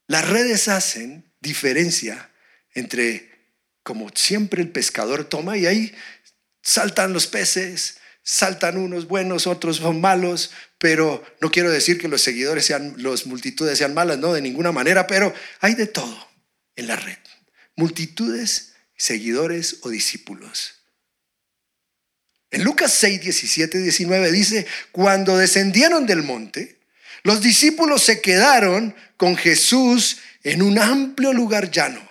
Las 0.06 0.28
redes 0.30 0.68
hacen 0.68 1.34
diferencia 1.40 2.30
entre, 2.76 3.56
como 3.82 4.10
siempre 4.10 4.62
el 4.62 4.70
pescador 4.70 5.26
toma, 5.26 5.58
y 5.58 5.66
ahí 5.66 5.96
saltan 6.62 7.12
los 7.12 7.26
peces, 7.26 7.98
saltan 8.26 8.78
unos 8.78 9.08
buenos, 9.08 9.46
otros 9.46 9.78
son 9.78 10.02
malos, 10.02 10.52
pero 10.80 11.24
no 11.40 11.52
quiero 11.52 11.72
decir 11.72 12.00
que 12.00 12.08
los 12.08 12.22
seguidores 12.22 12.66
sean, 12.66 12.96
los 12.98 13.28
multitudes 13.28 13.78
sean 13.78 13.94
malas, 13.94 14.18
no, 14.18 14.34
de 14.34 14.42
ninguna 14.42 14.72
manera, 14.72 15.06
pero 15.06 15.34
hay 15.62 15.76
de 15.76 15.86
todo 15.86 16.28
en 16.76 16.88
la 16.88 16.96
red. 16.96 17.20
Multitudes, 17.76 18.74
seguidores 18.98 19.78
o 19.82 19.90
discípulos. 19.90 20.74
En 22.50 22.64
Lucas 22.64 22.94
6, 22.94 23.22
17, 23.22 23.78
19 23.78 24.32
dice, 24.32 24.66
cuando 24.92 25.38
descendieron 25.38 26.08
del 26.08 26.24
monte, 26.24 26.80
los 27.24 27.42
discípulos 27.42 28.02
se 28.04 28.22
quedaron 28.22 28.96
con 29.18 29.38
Jesús 29.38 30.18
en 30.44 30.64
un 30.64 30.80
amplio 30.80 31.32
lugar 31.32 31.70
llano, 31.70 32.02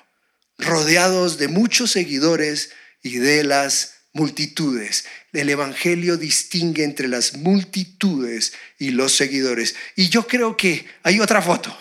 rodeados 0.59 1.39
de 1.39 1.49
muchos 1.49 1.91
seguidores 1.91 2.71
y 3.03 3.19
de 3.19 3.43
las 3.43 3.95
multitudes. 4.13 5.07
El 5.35 5.51
Evangelio 5.51 6.17
distingue 6.17 6.85
entre 6.85 7.09
las 7.09 7.37
multitudes 7.37 8.53
y 8.79 8.91
los 8.91 9.17
seguidores. 9.17 9.75
Y 9.97 10.09
yo 10.09 10.27
creo 10.27 10.57
que 10.57 10.87
hay 11.03 11.19
otra 11.21 11.43
foto. 11.43 11.77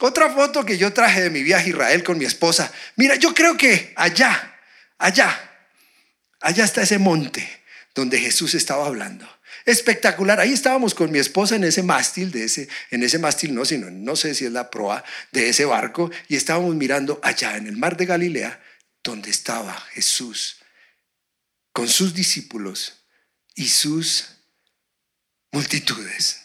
Otra 0.00 0.30
foto 0.30 0.64
que 0.64 0.78
yo 0.78 0.92
traje 0.92 1.20
de 1.20 1.30
mi 1.30 1.42
viaje 1.42 1.66
a 1.66 1.68
Israel 1.68 2.02
con 2.02 2.16
mi 2.16 2.24
esposa. 2.24 2.72
Mira, 2.96 3.16
yo 3.16 3.34
creo 3.34 3.56
que 3.56 3.92
allá, 3.96 4.56
allá, 4.96 5.38
allá 6.40 6.64
está 6.64 6.82
ese 6.82 6.98
monte 6.98 7.46
donde 7.94 8.18
Jesús 8.18 8.54
estaba 8.54 8.86
hablando. 8.86 9.28
Espectacular. 9.66 10.40
Ahí 10.40 10.54
estábamos 10.54 10.94
con 10.94 11.12
mi 11.12 11.18
esposa 11.18 11.56
en 11.56 11.64
ese 11.64 11.82
mástil, 11.82 12.30
de 12.30 12.44
ese, 12.44 12.66
en 12.90 13.02
ese 13.02 13.18
mástil 13.18 13.54
no, 13.54 13.66
sino 13.66 13.90
no 13.90 14.16
sé 14.16 14.34
si 14.34 14.46
es 14.46 14.52
la 14.52 14.70
proa 14.70 15.04
de 15.32 15.50
ese 15.50 15.66
barco, 15.66 16.10
y 16.28 16.36
estábamos 16.36 16.74
mirando 16.74 17.20
allá 17.22 17.58
en 17.58 17.66
el 17.66 17.76
mar 17.76 17.98
de 17.98 18.06
Galilea, 18.06 18.58
donde 19.02 19.28
estaba 19.28 19.78
Jesús 19.92 20.56
con 21.72 21.88
sus 21.88 22.14
discípulos 22.14 23.04
y 23.54 23.68
sus 23.68 24.26
multitudes. 25.52 26.40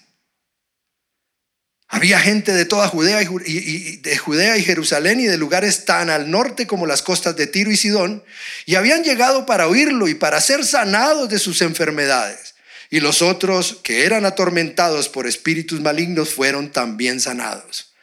Había 1.88 2.20
gente 2.20 2.52
de 2.52 2.66
toda 2.66 2.88
Judea 2.88 3.22
y, 3.22 3.98
de 3.98 4.18
Judea 4.18 4.58
y 4.58 4.64
Jerusalén 4.64 5.20
y 5.20 5.28
de 5.28 5.38
lugares 5.38 5.86
tan 5.86 6.10
al 6.10 6.30
norte 6.30 6.68
como 6.68 6.88
las 6.88 7.02
costas 7.02 7.36
de 7.36 7.48
Tiro 7.48 7.72
y 7.72 7.78
Sidón, 7.78 8.24
y 8.66 8.76
habían 8.76 9.04
llegado 9.04 9.46
para 9.46 9.68
oírlo 9.68 10.08
y 10.08 10.16
para 10.16 10.42
ser 10.42 10.66
sanados 10.66 11.30
de 11.30 11.40
sus 11.40 11.62
enfermedades. 11.62 12.56
Y 12.90 13.00
los 13.00 13.22
otros 13.22 13.80
que 13.84 14.06
eran 14.06 14.26
atormentados 14.26 15.10
por 15.10 15.28
espíritus 15.28 15.80
malignos 15.80 16.34
fueron 16.34 16.72
también 16.72 17.22
sanados. 17.22 17.94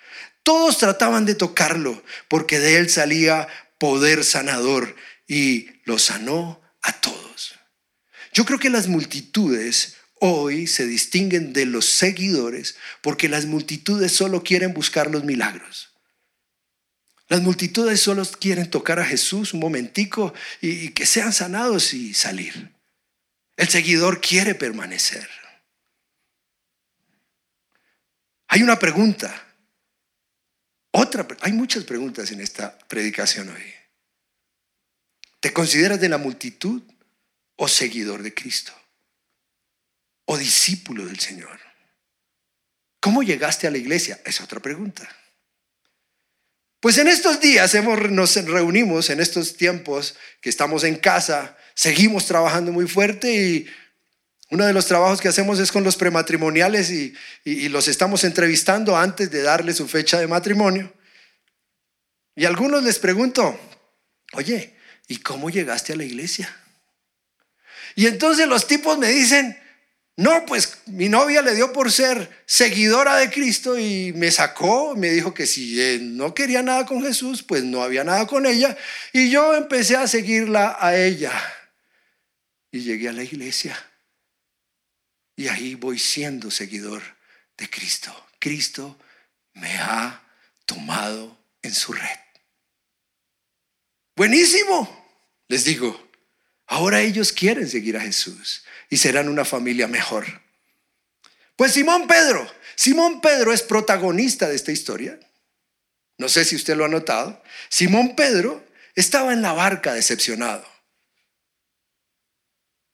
Todos 0.43 0.79
trataban 0.79 1.27
de 1.27 1.35
tocarlo, 1.35 2.03
porque 2.29 2.61
de 2.61 2.79
él 2.79 2.89
salía 2.89 3.49
poder 3.79 4.25
sanador, 4.25 4.95
y 5.27 5.69
lo 5.85 5.99
sanó 5.99 6.62
a 6.83 6.93
todos. 6.93 7.55
Yo 8.33 8.45
creo 8.45 8.59
que 8.59 8.71
las 8.71 8.89
multitudes 8.89 9.97
hoy 10.21 10.67
se 10.67 10.87
distinguen 10.87 11.53
de 11.53 11.67
los 11.67 11.87
seguidores 11.87 12.77
porque 13.01 13.29
las 13.29 13.47
multitudes 13.47 14.13
solo 14.13 14.43
quieren 14.43 14.73
buscar 14.73 15.11
los 15.11 15.25
milagros. 15.25 15.93
Las 17.29 17.41
multitudes 17.41 18.01
solo 18.01 18.25
quieren 18.27 18.71
tocar 18.71 19.01
a 19.01 19.05
Jesús 19.05 19.55
un 19.55 19.61
momentico 19.61 20.35
y, 20.61 20.91
que 20.91 21.07
sean 21.07 21.33
sanados 21.33 21.95
y 21.95 22.15
salir. 22.15 22.75
El 23.57 23.69
seguidor 23.69 24.21
quiere 24.21 24.55
permanecer. 24.55 25.29
Hay 28.49 28.63
una 28.63 28.79
pregunta. 28.79 29.47
Otra, 30.91 31.27
hay 31.41 31.53
muchas 31.53 31.85
preguntas 31.85 32.31
en 32.33 32.41
esta 32.41 32.79
predicación 32.87 33.49
hoy. 33.49 33.82
¿Te 35.43 35.53
consideras 35.53 36.01
de 36.01 36.09
la 36.09 36.19
multitud 36.19 36.83
o 37.57 37.67
seguidor 37.67 38.23
de 38.23 38.33
Cristo? 38.33 38.73
¿O 40.27 40.39
discípulo 40.39 41.05
del 41.05 41.19
Señor? 41.19 41.59
¿Cómo 43.01 43.25
llegaste 43.25 43.67
a 43.67 43.73
la 43.73 43.79
iglesia? 43.79 44.21
Es 44.25 44.41
otra 44.41 44.61
pregunta. 44.61 45.09
Pues 46.79 46.97
en 46.99 47.09
estos 47.09 47.41
días 47.41 47.75
hemos, 47.75 48.09
nos 48.13 48.37
reunimos, 48.45 49.11
en 49.11 49.19
estos 49.19 49.57
tiempos 49.57 50.15
que 50.41 50.49
estamos 50.49 50.85
en 50.85 50.95
casa, 50.95 51.59
seguimos 51.75 52.27
trabajando 52.27 52.71
muy 52.71 52.87
fuerte 52.87 53.35
y 53.35 53.67
uno 54.51 54.65
de 54.65 54.73
los 54.73 54.87
trabajos 54.87 55.21
que 55.21 55.27
hacemos 55.27 55.59
es 55.59 55.73
con 55.73 55.83
los 55.83 55.97
prematrimoniales 55.97 56.89
y, 56.93 57.69
los 57.69 57.89
estamos 57.89 58.23
entrevistando 58.23 58.97
antes 58.97 59.29
de 59.29 59.43
darle 59.43 59.75
su 59.75 59.89
fecha 59.89 60.21
de 60.21 60.29
matrimonio. 60.29 60.93
Y 62.37 62.45
a 62.45 62.49
algunos 62.49 62.85
les 62.85 63.01
pregunto, 63.01 63.59
oye, 64.35 64.77
¿y 65.13 65.19
cómo 65.19 65.51
llegaste 65.51 65.93
a 65.93 65.97
la 65.97 66.05
iglesia? 66.05 66.55
Y 67.95 68.07
entonces 68.07 68.49
los 68.49 68.67
tipos 68.67 68.97
me 68.97 69.09
dicen, 69.09 69.59
no, 70.17 70.47
pues 70.47 70.79
mi 70.87 71.11
novia 71.11 71.43
le 71.43 71.55
dio 71.55 71.71
por 71.71 71.93
ser 71.93 72.45
seguidora 72.47 73.17
de 73.17 73.31
Cristo 73.31 73.79
y 73.79 74.15
me 74.15 74.31
sacó, 74.31 74.97
me 74.97 75.11
dijo 75.11 75.35
que 75.35 75.47
si 75.47 75.99
no 76.01 76.35
quería 76.35 76.63
nada 76.63 76.87
con 76.87 77.03
Jesús, 77.03 77.43
pues 77.43 77.63
no 77.63 77.83
había 77.83 78.05
nada 78.05 78.27
con 78.27 78.47
ella. 78.47 78.75
Y 79.13 79.31
yo 79.31 79.55
empecé 79.55 79.97
a 79.97 80.07
seguirla 80.09 80.79
a 80.81 80.97
ella. 80.97 81.33
Y 82.71 82.81
llegué 82.81 83.11
a 83.11 83.13
la 83.13 83.23
iglesia. 83.23 83.77
Y 85.37 85.49
ahí 85.49 85.75
voy 85.75 85.99
siendo 85.99 86.51
seguidor 86.51 87.03
de 87.59 87.69
Cristo. 87.69 88.15
Cristo 88.39 88.99
me 89.53 89.77
ha 89.77 90.23
tomado 90.65 91.37
en 91.61 91.75
su 91.75 91.93
red. 91.93 92.19
Buenísimo 94.17 95.02
les 95.53 95.67
digo, 95.67 96.01
ahora 96.67 97.03
ellos 97.03 97.31
quieren 97.31 97.69
seguir 97.69 97.99
a 97.99 98.01
Jesús 98.01 98.65
y 98.89 98.97
serán 98.97 99.29
una 99.29 99.45
familia 99.45 99.87
mejor. 99.87 100.25
Pues 101.57 101.75
Simón 101.75 102.07
Pedro, 102.07 102.51
Simón 102.75 103.21
Pedro 103.21 103.53
es 103.53 103.61
protagonista 103.61 104.49
de 104.49 104.57
esta 104.57 104.73
historia. 104.73 105.21
No 106.17 106.31
sé 106.31 106.47
si 106.47 106.57
usted 106.57 106.75
lo 106.75 106.87
ha 106.87 106.89
notado. 106.89 107.43
Simón 107.69 108.17
Pedro 108.17 108.65
estaba 108.95 109.35
en 109.35 109.43
la 109.43 109.53
barca 109.53 109.93
decepcionado. 109.93 110.67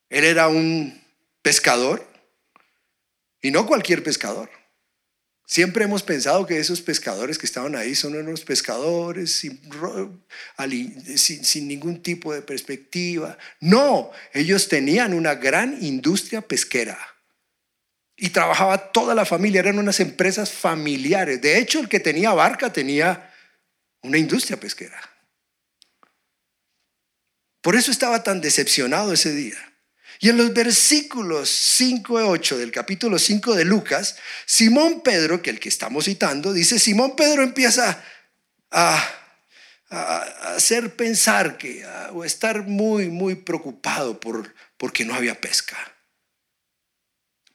Él 0.08 0.24
era 0.24 0.48
un 0.48 1.00
pescador 1.42 2.10
y 3.40 3.52
no 3.52 3.66
cualquier 3.66 4.02
pescador. 4.02 4.50
Siempre 5.50 5.84
hemos 5.86 6.02
pensado 6.02 6.46
que 6.46 6.58
esos 6.58 6.82
pescadores 6.82 7.38
que 7.38 7.46
estaban 7.46 7.74
ahí 7.74 7.94
son 7.94 8.14
unos 8.14 8.44
pescadores 8.44 9.32
sin, 9.32 9.58
ningún 11.66 12.02
tipo 12.02 12.34
de 12.34 12.42
perspectiva. 12.42 13.38
No, 13.58 14.10
ellos 14.34 14.68
tenían 14.68 15.14
una 15.14 15.36
gran 15.36 15.82
industria 15.82 16.42
pesquera 16.42 16.98
y 18.14 18.28
trabajaba 18.28 18.92
toda 18.92 19.14
la 19.14 19.24
familia, 19.24 19.60
eran 19.60 19.78
unas 19.78 20.00
empresas 20.00 20.52
familiares. 20.52 21.40
De 21.40 21.58
hecho, 21.58 21.80
el 21.80 21.88
que 21.88 22.00
tenía 22.00 22.34
barca 22.34 22.70
tenía 22.70 23.32
una 24.02 24.18
industria 24.18 24.60
pesquera. 24.60 25.00
Por 27.62 27.74
eso 27.74 27.90
estaba 27.90 28.22
tan 28.22 28.42
decepcionado 28.42 29.14
ese 29.14 29.32
día. 29.32 29.56
Y 30.20 30.28
en 30.28 30.36
los 30.36 30.52
versículos 30.52 31.48
5 31.48 32.20
y 32.20 32.24
8 32.24 32.58
del 32.58 32.72
capítulo 32.72 33.18
5 33.18 33.54
de 33.54 33.64
Lucas, 33.64 34.16
Simón 34.46 35.02
Pedro, 35.02 35.40
que 35.42 35.50
el 35.50 35.60
que 35.60 35.68
estamos 35.68 36.06
citando, 36.06 36.52
dice, 36.52 36.78
Simón 36.78 37.14
Pedro 37.14 37.42
empieza 37.42 38.02
a, 38.70 39.14
hacer 39.90 40.96
pensar 40.96 41.56
que, 41.56 41.86
o 42.12 42.24
estar 42.24 42.66
muy, 42.66 43.08
muy 43.08 43.36
preocupado 43.36 44.18
por, 44.18 44.54
porque 44.76 45.04
no 45.04 45.14
había 45.14 45.40
pesca. 45.40 45.76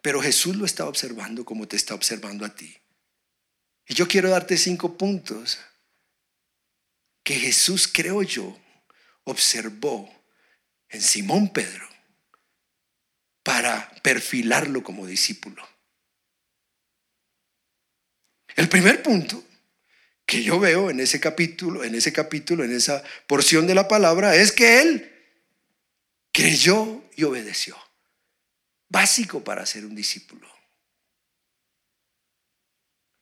Pero 0.02 0.22
Jesús 0.22 0.56
lo 0.56 0.66
estaba 0.66 0.90
observando 0.90 1.46
como 1.46 1.68
te 1.68 1.76
está 1.76 1.94
observando 1.94 2.46
a 2.46 2.56
ti. 2.56 2.76
Y 3.88 3.94
yo 3.94 4.08
quiero 4.08 4.30
darte 4.30 4.58
cinco 4.58 4.98
puntos 4.98 5.60
que 7.24 7.36
Jesús, 7.36 7.88
creo 7.88 8.24
yo, 8.24 8.58
observó 9.26 10.10
en 10.90 11.02
Simón 11.02 11.52
Pedro 11.52 11.93
para 13.44 13.92
perfilarlo 14.02 14.82
como 14.84 15.06
discípulo. 15.06 15.68
El 18.56 18.70
primer 18.70 19.04
punto 19.04 19.44
que 20.26 20.42
yo 20.42 20.60
veo 20.60 20.90
en 20.90 21.00
ese 21.00 21.20
capítulo, 21.20 21.84
en 21.84 21.96
ese 21.96 22.14
capítulo, 22.14 22.64
en 22.64 22.74
esa 22.74 23.04
porción 23.28 23.68
de 23.68 23.76
la 23.76 23.88
palabra, 23.88 24.36
es 24.36 24.52
que 24.52 24.82
él 24.82 25.12
creyó 26.32 27.04
y 27.16 27.24
obedeció. 27.24 27.78
Básico 28.90 29.44
para 29.44 29.66
ser 29.66 29.86
un 29.86 29.96
discípulo. 29.96 30.48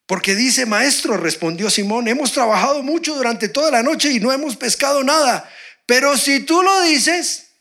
Porque 0.06 0.36
dice, 0.36 0.66
maestro, 0.66 1.16
respondió 1.16 1.70
Simón, 1.70 2.08
hemos 2.10 2.34
trabajado 2.34 2.84
mucho 2.84 3.16
durante 3.16 3.48
toda 3.48 3.72
la 3.72 3.82
noche 3.82 4.12
y 4.12 4.20
no 4.20 4.34
hemos 4.34 4.58
pescado 4.58 5.04
nada. 5.04 5.50
Pero 5.86 6.18
si 6.18 6.42
tú 6.42 6.62
lo 6.62 6.82
dices, 6.82 7.52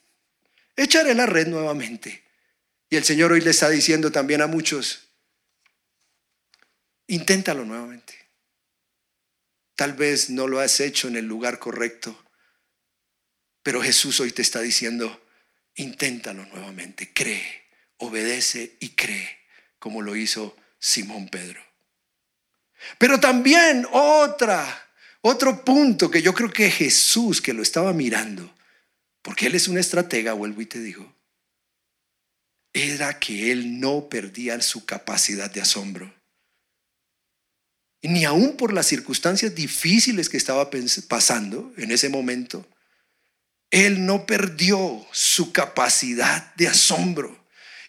echaré 0.76 1.14
la 1.14 1.26
red 1.26 1.46
nuevamente. 1.46 2.29
Y 2.90 2.96
el 2.96 3.04
Señor 3.04 3.30
hoy 3.30 3.40
le 3.40 3.50
está 3.50 3.70
diciendo 3.70 4.10
también 4.10 4.42
a 4.42 4.48
muchos, 4.48 5.08
inténtalo 7.06 7.64
nuevamente. 7.64 8.18
Tal 9.76 9.92
vez 9.94 10.28
no 10.28 10.48
lo 10.48 10.58
has 10.58 10.80
hecho 10.80 11.06
en 11.06 11.14
el 11.14 11.24
lugar 11.24 11.60
correcto, 11.60 12.20
pero 13.62 13.80
Jesús 13.80 14.18
hoy 14.18 14.32
te 14.32 14.42
está 14.42 14.60
diciendo, 14.60 15.24
inténtalo 15.76 16.44
nuevamente, 16.46 17.12
cree, 17.14 17.68
obedece 17.98 18.76
y 18.80 18.90
cree, 18.90 19.38
como 19.78 20.02
lo 20.02 20.16
hizo 20.16 20.56
Simón 20.80 21.28
Pedro. 21.28 21.62
Pero 22.98 23.20
también 23.20 23.86
otra, 23.92 24.90
otro 25.20 25.64
punto 25.64 26.10
que 26.10 26.22
yo 26.22 26.34
creo 26.34 26.50
que 26.50 26.70
Jesús, 26.72 27.40
que 27.40 27.52
lo 27.52 27.62
estaba 27.62 27.92
mirando, 27.92 28.52
porque 29.22 29.46
él 29.46 29.54
es 29.54 29.68
un 29.68 29.78
estratega, 29.78 30.32
vuelvo 30.32 30.60
y 30.60 30.66
te 30.66 30.80
digo, 30.80 31.19
era 32.72 33.18
que 33.18 33.52
él 33.52 33.80
no 33.80 34.08
perdía 34.08 34.60
su 34.60 34.84
capacidad 34.84 35.50
de 35.50 35.60
asombro. 35.60 36.14
Ni 38.02 38.24
aún 38.24 38.56
por 38.56 38.72
las 38.72 38.86
circunstancias 38.86 39.54
difíciles 39.54 40.28
que 40.28 40.36
estaba 40.36 40.70
pasando 41.08 41.72
en 41.76 41.90
ese 41.90 42.08
momento, 42.08 42.66
él 43.70 44.04
no 44.04 44.26
perdió 44.26 45.06
su 45.12 45.52
capacidad 45.52 46.54
de 46.56 46.68
asombro. 46.68 47.38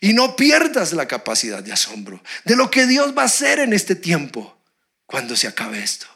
Y 0.04 0.14
no 0.14 0.36
pierdas 0.36 0.94
la 0.94 1.08
capacidad 1.08 1.62
de 1.62 1.72
asombro 1.72 2.24
de 2.44 2.56
lo 2.56 2.72
que 2.72 2.88
Dios 2.88 3.16
va 3.16 3.22
a 3.22 3.26
hacer 3.26 3.60
en 3.60 3.72
este 3.72 3.94
tiempo 3.94 4.58
cuando 5.06 5.36
se 5.36 5.48
acabe 5.48 5.84
esto. 5.84 6.08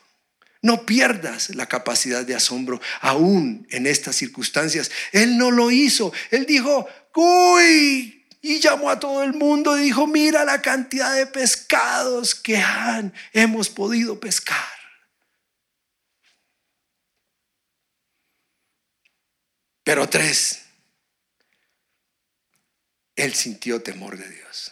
No 0.63 0.87
pierdas 0.87 1.53
la 1.55 1.67
capacidad 1.67 2.25
de 2.25 2.33
asombro 2.33 2.81
aún 2.99 3.67
en 3.69 3.85
estas 3.85 4.15
circunstancias. 4.15 4.89
Él 5.11 5.37
no 5.37 5.51
lo 5.51 5.69
hizo. 5.69 6.11
Él 6.31 6.47
dijo, 6.47 6.87
uy, 7.13 8.24
y 8.47 8.59
llamó 8.59 8.91
a 8.91 8.99
todo 8.99 9.23
el 9.23 9.33
mundo 9.33 9.75
y 9.75 9.85
dijo, 9.85 10.05
mira 10.05 10.45
la 10.45 10.61
cantidad 10.61 11.15
de 11.15 11.25
pescados 11.25 12.35
que 12.35 12.57
han, 12.57 13.11
hemos 13.33 13.69
podido 13.69 14.19
pescar. 14.19 14.69
Pero 19.83 20.07
tres, 20.07 20.61
él 23.15 23.33
sintió 23.33 23.81
temor 23.81 24.15
de 24.15 24.29
Dios. 24.29 24.71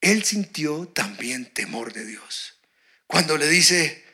Él 0.00 0.22
sintió 0.22 0.86
también 0.86 1.52
temor 1.52 1.92
de 1.92 2.06
Dios. 2.06 2.60
Cuando 3.08 3.36
le 3.36 3.48
dice, 3.48 4.04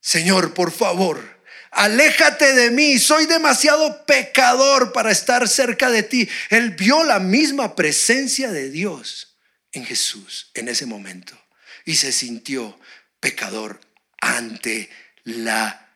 Señor, 0.00 0.54
por 0.54 0.72
favor, 0.72 1.37
aléjate 1.70 2.54
de 2.54 2.70
mí, 2.70 2.98
soy 2.98 3.26
demasiado 3.26 4.04
pecador 4.06 4.92
para 4.92 5.10
estar 5.10 5.48
cerca 5.48 5.90
de 5.90 6.02
ti. 6.02 6.28
Él 6.50 6.70
vio 6.70 7.04
la 7.04 7.18
misma 7.18 7.74
presencia 7.76 8.50
de 8.50 8.70
Dios 8.70 9.38
en 9.72 9.84
Jesús 9.84 10.50
en 10.54 10.68
ese 10.68 10.86
momento 10.86 11.38
y 11.84 11.96
se 11.96 12.12
sintió 12.12 12.78
pecador 13.20 13.80
ante 14.20 14.90
la 15.24 15.88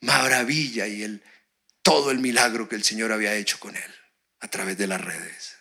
maravilla 0.00 0.86
y 0.86 1.02
el, 1.02 1.22
todo 1.82 2.10
el 2.10 2.18
milagro 2.18 2.68
que 2.68 2.76
el 2.76 2.84
Señor 2.84 3.12
había 3.12 3.34
hecho 3.34 3.58
con 3.58 3.76
él 3.76 3.94
a 4.40 4.48
través 4.48 4.78
de 4.78 4.86
las 4.86 5.00
redes. 5.00 5.56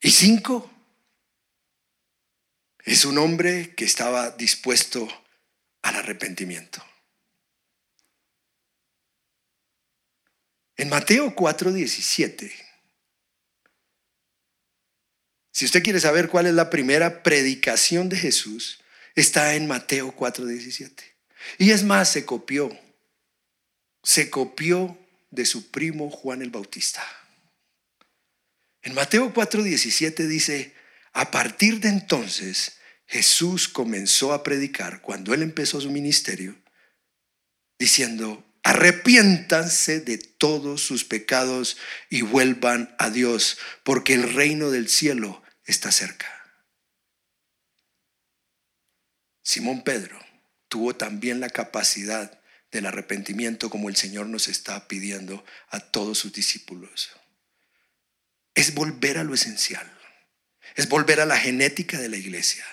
Y 0.00 0.10
cinco, 0.10 0.70
es 2.84 3.04
un 3.04 3.18
hombre 3.18 3.74
que 3.74 3.84
estaba 3.84 4.30
dispuesto 4.30 5.08
al 5.82 5.96
arrepentimiento. 5.96 6.84
En 10.76 10.88
Mateo 10.88 11.34
4:17, 11.34 12.52
si 15.52 15.64
usted 15.64 15.82
quiere 15.82 16.00
saber 16.00 16.28
cuál 16.28 16.46
es 16.46 16.54
la 16.54 16.70
primera 16.70 17.22
predicación 17.22 18.08
de 18.08 18.16
Jesús, 18.16 18.80
está 19.14 19.54
en 19.54 19.66
Mateo 19.66 20.14
4:17. 20.14 21.16
Y 21.58 21.70
es 21.70 21.82
más, 21.82 22.10
se 22.10 22.24
copió 22.24 22.70
se 24.08 24.30
copió 24.30 24.98
de 25.30 25.44
su 25.44 25.70
primo 25.70 26.10
Juan 26.10 26.40
el 26.40 26.48
Bautista. 26.48 27.04
En 28.80 28.94
Mateo 28.94 29.34
4:17 29.34 30.26
dice, 30.26 30.74
a 31.12 31.30
partir 31.30 31.80
de 31.80 31.90
entonces 31.90 32.77
Jesús 33.08 33.68
comenzó 33.68 34.34
a 34.34 34.42
predicar 34.42 35.00
cuando 35.00 35.32
él 35.32 35.42
empezó 35.42 35.80
su 35.80 35.90
ministerio, 35.90 36.54
diciendo, 37.78 38.44
arrepiéntanse 38.62 40.00
de 40.00 40.18
todos 40.18 40.82
sus 40.82 41.04
pecados 41.04 41.78
y 42.10 42.20
vuelvan 42.20 42.94
a 42.98 43.08
Dios, 43.08 43.56
porque 43.82 44.12
el 44.12 44.34
reino 44.34 44.70
del 44.70 44.90
cielo 44.90 45.42
está 45.64 45.90
cerca. 45.90 46.26
Simón 49.42 49.82
Pedro 49.84 50.20
tuvo 50.68 50.94
también 50.94 51.40
la 51.40 51.48
capacidad 51.48 52.38
del 52.70 52.84
arrepentimiento 52.84 53.70
como 53.70 53.88
el 53.88 53.96
Señor 53.96 54.26
nos 54.26 54.48
está 54.48 54.86
pidiendo 54.86 55.42
a 55.70 55.80
todos 55.80 56.18
sus 56.18 56.34
discípulos. 56.34 57.10
Es 58.54 58.74
volver 58.74 59.16
a 59.16 59.24
lo 59.24 59.32
esencial. 59.32 59.90
Es 60.76 60.90
volver 60.90 61.22
a 61.22 61.26
la 61.26 61.38
genética 61.38 61.98
de 61.98 62.10
la 62.10 62.18
iglesia. 62.18 62.66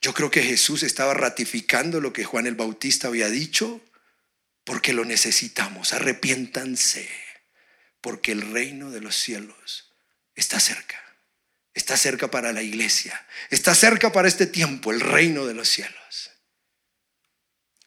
Yo 0.00 0.14
creo 0.14 0.30
que 0.30 0.42
Jesús 0.42 0.82
estaba 0.82 1.14
ratificando 1.14 2.00
lo 2.00 2.12
que 2.12 2.24
Juan 2.24 2.46
el 2.46 2.54
Bautista 2.54 3.08
había 3.08 3.28
dicho 3.28 3.80
porque 4.64 4.92
lo 4.92 5.04
necesitamos. 5.04 5.92
Arrepiéntanse 5.92 7.08
porque 8.00 8.32
el 8.32 8.52
reino 8.52 8.90
de 8.90 9.00
los 9.00 9.16
cielos 9.16 9.92
está 10.34 10.58
cerca. 10.58 10.98
Está 11.74 11.96
cerca 11.96 12.30
para 12.30 12.52
la 12.52 12.62
iglesia. 12.62 13.26
Está 13.50 13.74
cerca 13.74 14.10
para 14.10 14.28
este 14.28 14.46
tiempo, 14.46 14.90
el 14.90 15.00
reino 15.00 15.46
de 15.46 15.54
los 15.54 15.68
cielos. 15.68 16.30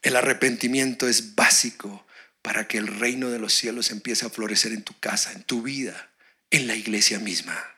El 0.01 0.15
arrepentimiento 0.15 1.07
es 1.07 1.35
básico 1.35 2.05
para 2.41 2.67
que 2.67 2.77
el 2.77 2.87
reino 2.87 3.29
de 3.29 3.39
los 3.39 3.53
cielos 3.53 3.89
empiece 3.89 4.25
a 4.25 4.29
florecer 4.29 4.73
en 4.73 4.83
tu 4.83 4.97
casa, 4.99 5.31
en 5.31 5.43
tu 5.43 5.63
vida, 5.63 6.11
en 6.51 6.67
la 6.67 6.75
iglesia 6.75 7.19
misma. 7.19 7.72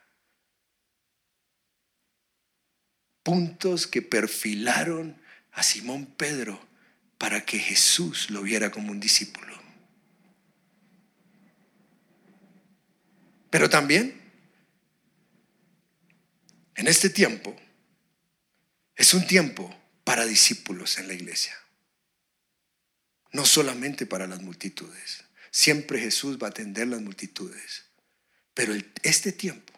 Puntos 3.26 3.88
que 3.88 4.02
perfilaron 4.02 5.20
a 5.50 5.64
Simón 5.64 6.06
Pedro 6.06 6.64
para 7.18 7.44
que 7.44 7.58
Jesús 7.58 8.30
lo 8.30 8.42
viera 8.42 8.70
como 8.70 8.92
un 8.92 9.00
discípulo. 9.00 9.60
Pero 13.50 13.68
también, 13.68 14.20
en 16.76 16.86
este 16.86 17.10
tiempo, 17.10 17.56
es 18.94 19.12
un 19.14 19.26
tiempo 19.26 19.74
para 20.04 20.24
discípulos 20.24 20.98
en 20.98 21.08
la 21.08 21.14
iglesia 21.14 21.56
no 23.36 23.44
solamente 23.44 24.06
para 24.06 24.26
las 24.26 24.40
multitudes. 24.40 25.24
Siempre 25.50 26.00
Jesús 26.00 26.38
va 26.42 26.46
a 26.48 26.50
atender 26.50 26.88
las 26.88 27.02
multitudes. 27.02 27.84
Pero 28.54 28.74
este 29.02 29.30
tiempo, 29.30 29.74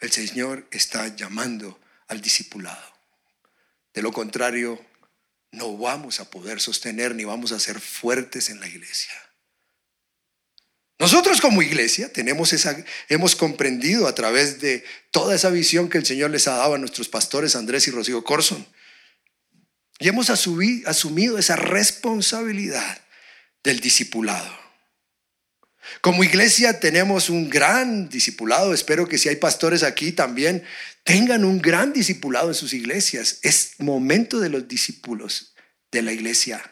el 0.00 0.12
Señor 0.12 0.66
está 0.70 1.14
llamando 1.14 1.80
al 2.08 2.20
discipulado. 2.20 2.92
De 3.94 4.02
lo 4.02 4.12
contrario, 4.12 4.84
no 5.52 5.76
vamos 5.76 6.20
a 6.20 6.30
poder 6.30 6.60
sostener 6.60 7.14
ni 7.14 7.24
vamos 7.24 7.52
a 7.52 7.60
ser 7.60 7.80
fuertes 7.80 8.50
en 8.50 8.60
la 8.60 8.68
iglesia. 8.68 9.14
Nosotros 10.98 11.40
como 11.40 11.62
iglesia 11.62 12.10
tenemos 12.12 12.52
esa, 12.52 12.76
hemos 13.08 13.36
comprendido 13.36 14.06
a 14.06 14.14
través 14.14 14.60
de 14.60 14.84
toda 15.10 15.34
esa 15.34 15.50
visión 15.50 15.88
que 15.88 15.98
el 15.98 16.06
Señor 16.06 16.30
les 16.30 16.48
ha 16.48 16.56
dado 16.56 16.74
a 16.74 16.78
nuestros 16.78 17.08
pastores 17.08 17.54
Andrés 17.54 17.86
y 17.88 17.90
Rocío 17.90 18.24
Corson, 18.24 18.66
y 19.98 20.08
hemos 20.08 20.28
asumido 20.28 21.38
esa 21.38 21.56
responsabilidad 21.56 23.00
del 23.64 23.80
discipulado. 23.80 24.65
Como 26.00 26.24
iglesia 26.24 26.80
tenemos 26.80 27.30
un 27.30 27.48
gran 27.48 28.08
discipulado. 28.08 28.74
Espero 28.74 29.08
que 29.08 29.18
si 29.18 29.28
hay 29.28 29.36
pastores 29.36 29.82
aquí 29.82 30.12
también 30.12 30.64
tengan 31.04 31.44
un 31.44 31.60
gran 31.60 31.92
discipulado 31.92 32.48
en 32.48 32.54
sus 32.54 32.72
iglesias. 32.72 33.38
Es 33.42 33.74
momento 33.78 34.40
de 34.40 34.48
los 34.48 34.68
discípulos 34.68 35.54
de 35.92 36.02
la 36.02 36.12
iglesia. 36.12 36.62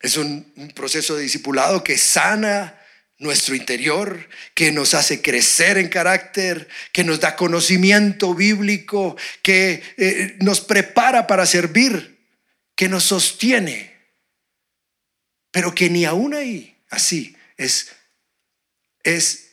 Es 0.00 0.18
un, 0.18 0.52
proceso 0.74 1.16
de 1.16 1.22
discipulado 1.22 1.82
que 1.82 1.96
sana 1.96 2.78
nuestro 3.18 3.54
interior, 3.54 4.28
que 4.54 4.70
nos 4.70 4.92
hace 4.92 5.22
crecer 5.22 5.78
en 5.78 5.88
carácter, 5.88 6.68
que 6.92 7.04
nos 7.04 7.20
da 7.20 7.36
conocimiento 7.36 8.34
bíblico, 8.34 9.16
que 9.40 9.82
eh, 9.96 10.36
nos 10.40 10.60
prepara 10.60 11.26
para 11.26 11.46
servir, 11.46 12.18
que 12.76 12.88
nos 12.88 13.04
sostiene, 13.04 13.94
pero 15.50 15.74
que 15.74 15.88
ni 15.88 16.04
aún 16.04 16.34
ahí, 16.34 16.73
así, 16.94 17.36
es, 17.56 17.92
es, 19.02 19.50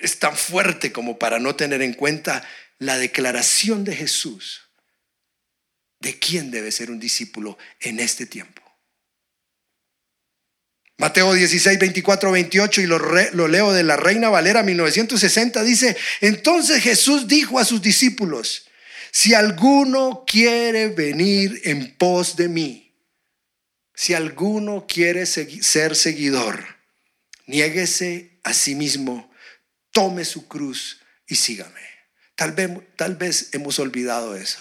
es 0.00 0.18
tan 0.18 0.36
fuerte 0.36 0.92
como 0.92 1.18
para 1.18 1.38
no 1.38 1.56
tener 1.56 1.82
en 1.82 1.94
cuenta 1.94 2.46
la 2.78 2.98
declaración 2.98 3.84
de 3.84 3.96
Jesús 3.96 4.62
de 6.00 6.18
quién 6.18 6.50
debe 6.50 6.70
ser 6.70 6.90
un 6.90 7.00
discípulo 7.00 7.56
en 7.80 8.00
este 8.00 8.26
tiempo. 8.26 8.62
Mateo 10.98 11.34
16, 11.34 11.78
24, 11.78 12.30
28 12.30 12.80
y 12.80 12.86
lo, 12.86 12.98
lo, 12.98 13.48
leo 13.48 13.72
de 13.72 13.82
la 13.82 13.96
Reina 13.96 14.30
Valera 14.30 14.62
1960 14.62 15.62
dice, 15.62 15.96
entonces 16.22 16.82
Jesús 16.82 17.28
dijo 17.28 17.58
a 17.58 17.66
sus 17.66 17.82
discípulos, 17.82 18.66
si 19.12 19.34
alguno 19.34 20.24
quiere 20.26 20.88
venir 20.88 21.60
en 21.64 21.94
pos 21.96 22.36
de 22.36 22.48
mí, 22.48 22.85
si 23.96 24.12
alguno 24.12 24.86
quiere 24.86 25.24
ser 25.24 25.96
seguidor, 25.96 26.76
niéguese 27.46 28.38
a 28.44 28.52
sí 28.52 28.74
mismo, 28.74 29.32
tome 29.90 30.26
su 30.26 30.46
cruz 30.46 31.00
y 31.26 31.36
sígame. 31.36 31.80
Tal 32.34 32.52
vez, 32.52 32.70
tal 32.96 33.16
vez 33.16 33.48
hemos 33.52 33.78
olvidado 33.78 34.36
eso. 34.36 34.58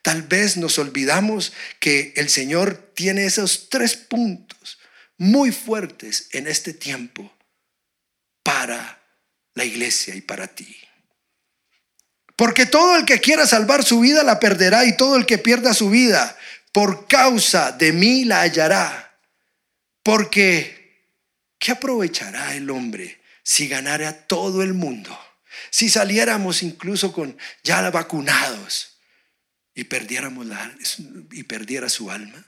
Tal 0.00 0.22
vez 0.22 0.56
nos 0.56 0.78
olvidamos 0.78 1.52
que 1.80 2.14
el 2.16 2.30
Señor 2.30 2.92
tiene 2.94 3.26
esos 3.26 3.68
tres 3.68 3.94
puntos 3.94 4.78
muy 5.18 5.52
fuertes 5.52 6.28
en 6.32 6.46
este 6.46 6.72
tiempo 6.72 7.30
para 8.42 9.02
la 9.52 9.66
iglesia 9.66 10.14
y 10.14 10.22
para 10.22 10.48
ti. 10.48 10.76
Porque 12.36 12.64
todo 12.64 12.96
el 12.96 13.04
que 13.04 13.20
quiera 13.20 13.46
salvar 13.46 13.84
su 13.84 14.00
vida 14.00 14.24
la 14.24 14.40
perderá 14.40 14.86
y 14.86 14.96
todo 14.96 15.16
el 15.16 15.26
que 15.26 15.36
pierda 15.36 15.74
su 15.74 15.90
vida 15.90 16.38
por 16.72 17.06
causa 17.06 17.72
de 17.72 17.92
mí 17.92 18.24
la 18.24 18.40
hallará. 18.40 19.18
Porque, 20.02 21.06
¿qué 21.58 21.72
aprovechará 21.72 22.56
el 22.56 22.70
hombre 22.70 23.20
si 23.44 23.68
ganara 23.68 24.26
todo 24.26 24.62
el 24.62 24.74
mundo? 24.74 25.16
Si 25.70 25.88
saliéramos 25.88 26.62
incluso 26.62 27.12
con 27.12 27.36
ya 27.62 27.88
vacunados 27.90 28.98
y 29.74 29.84
perdiéramos 29.84 30.46
la, 30.46 30.74
y 31.30 31.44
perdiera 31.44 31.88
su 31.88 32.10
alma. 32.10 32.44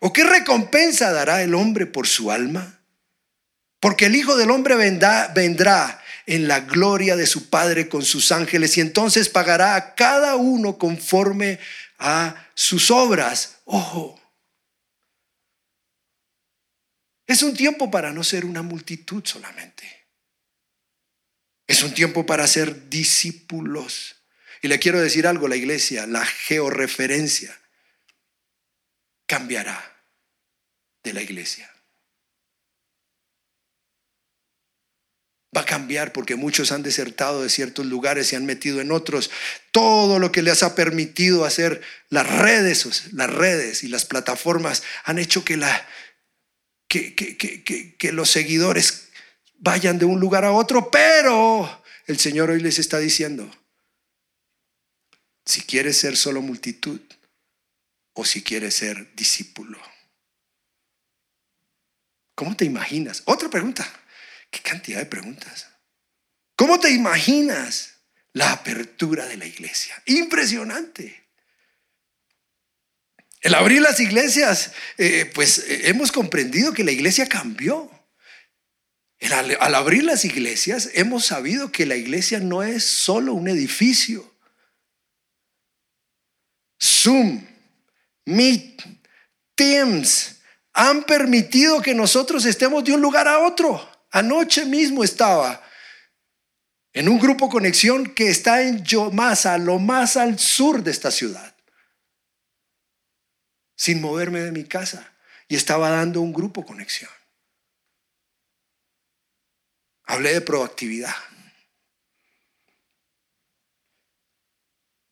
¿O 0.00 0.12
qué 0.12 0.24
recompensa 0.24 1.12
dará 1.12 1.42
el 1.42 1.54
hombre 1.54 1.86
por 1.86 2.06
su 2.06 2.30
alma? 2.30 2.80
Porque 3.80 4.06
el 4.06 4.16
Hijo 4.16 4.36
del 4.36 4.50
Hombre 4.50 4.76
vendrá, 4.76 5.32
vendrá 5.34 6.02
en 6.26 6.48
la 6.48 6.60
gloria 6.60 7.16
de 7.16 7.26
su 7.26 7.48
Padre 7.48 7.88
con 7.88 8.02
sus 8.02 8.32
ángeles 8.32 8.76
y 8.76 8.80
entonces 8.80 9.28
pagará 9.28 9.76
a 9.76 9.94
cada 9.94 10.36
uno 10.36 10.78
conforme 10.78 11.58
a 11.98 12.43
sus 12.54 12.90
obras. 12.90 13.60
Ojo. 13.64 14.20
Es 17.26 17.42
un 17.42 17.54
tiempo 17.54 17.90
para 17.90 18.12
no 18.12 18.22
ser 18.22 18.44
una 18.44 18.62
multitud 18.62 19.24
solamente. 19.24 20.06
Es 21.66 21.82
un 21.82 21.94
tiempo 21.94 22.26
para 22.26 22.46
ser 22.46 22.90
discípulos. 22.90 24.16
Y 24.62 24.68
le 24.68 24.78
quiero 24.78 25.00
decir 25.00 25.26
algo, 25.26 25.48
la 25.48 25.56
iglesia, 25.56 26.06
la 26.06 26.24
georreferencia 26.24 27.58
cambiará 29.26 30.02
de 31.02 31.12
la 31.12 31.22
iglesia. 31.22 31.73
Va 35.54 35.62
a 35.62 35.66
cambiar 35.66 36.12
porque 36.12 36.36
muchos 36.36 36.72
han 36.72 36.82
desertado 36.82 37.42
de 37.42 37.48
ciertos 37.48 37.86
lugares 37.86 38.32
y 38.32 38.36
han 38.36 38.46
metido 38.46 38.80
en 38.80 38.92
otros. 38.92 39.30
Todo 39.70 40.18
lo 40.18 40.32
que 40.32 40.42
les 40.42 40.62
ha 40.62 40.74
permitido 40.74 41.44
hacer 41.44 41.80
las 42.08 42.26
redes, 42.26 43.12
las 43.12 43.30
redes 43.30 43.84
y 43.84 43.88
las 43.88 44.04
plataformas 44.04 44.82
han 45.04 45.18
hecho 45.18 45.44
que, 45.44 45.58
que 46.88 48.12
los 48.12 48.30
seguidores 48.30 49.08
vayan 49.58 49.98
de 49.98 50.04
un 50.04 50.20
lugar 50.20 50.44
a 50.44 50.52
otro, 50.52 50.90
pero 50.90 51.82
el 52.06 52.18
Señor 52.18 52.50
hoy 52.50 52.60
les 52.60 52.78
está 52.78 52.98
diciendo, 52.98 53.50
si 55.46 55.62
quieres 55.62 55.96
ser 55.96 56.16
solo 56.16 56.42
multitud 56.42 57.00
o 58.14 58.24
si 58.24 58.42
quieres 58.42 58.74
ser 58.74 59.14
discípulo. 59.14 59.78
¿Cómo 62.34 62.56
te 62.56 62.64
imaginas? 62.64 63.22
Otra 63.26 63.48
pregunta. 63.48 63.86
Qué 64.54 64.60
cantidad 64.60 65.00
de 65.00 65.06
preguntas. 65.06 65.66
¿Cómo 66.54 66.78
te 66.78 66.92
imaginas 66.92 67.94
la 68.32 68.52
apertura 68.52 69.26
de 69.26 69.36
la 69.36 69.46
iglesia? 69.46 70.00
Impresionante. 70.06 71.24
El 73.40 73.56
abrir 73.56 73.82
las 73.82 73.98
iglesias, 73.98 74.70
eh, 74.96 75.28
pues 75.34 75.58
eh, 75.58 75.88
hemos 75.88 76.12
comprendido 76.12 76.72
que 76.72 76.84
la 76.84 76.92
iglesia 76.92 77.28
cambió. 77.28 77.90
Al, 79.22 79.56
al 79.58 79.74
abrir 79.74 80.04
las 80.04 80.24
iglesias, 80.24 80.90
hemos 80.94 81.26
sabido 81.26 81.72
que 81.72 81.84
la 81.84 81.96
iglesia 81.96 82.38
no 82.38 82.62
es 82.62 82.84
solo 82.84 83.34
un 83.34 83.48
edificio. 83.48 84.36
Zoom, 86.80 87.44
Meet, 88.24 88.84
Teams 89.56 90.36
han 90.72 91.02
permitido 91.02 91.82
que 91.82 91.92
nosotros 91.92 92.44
estemos 92.44 92.84
de 92.84 92.92
un 92.92 93.00
lugar 93.00 93.26
a 93.26 93.40
otro. 93.40 93.93
Anoche 94.14 94.64
mismo 94.64 95.02
estaba 95.02 95.60
en 96.92 97.08
un 97.08 97.18
grupo 97.18 97.48
conexión 97.48 98.14
que 98.14 98.30
está 98.30 98.62
en 98.62 98.84
Yomasa, 98.84 99.58
lo 99.58 99.80
más 99.80 100.16
al 100.16 100.38
sur 100.38 100.84
de 100.84 100.92
esta 100.92 101.10
ciudad, 101.10 101.52
sin 103.76 104.00
moverme 104.00 104.38
de 104.38 104.52
mi 104.52 104.62
casa. 104.62 105.12
Y 105.48 105.56
estaba 105.56 105.90
dando 105.90 106.20
un 106.20 106.32
grupo 106.32 106.64
conexión. 106.64 107.10
Hablé 110.04 110.34
de 110.34 110.40
proactividad. 110.42 111.16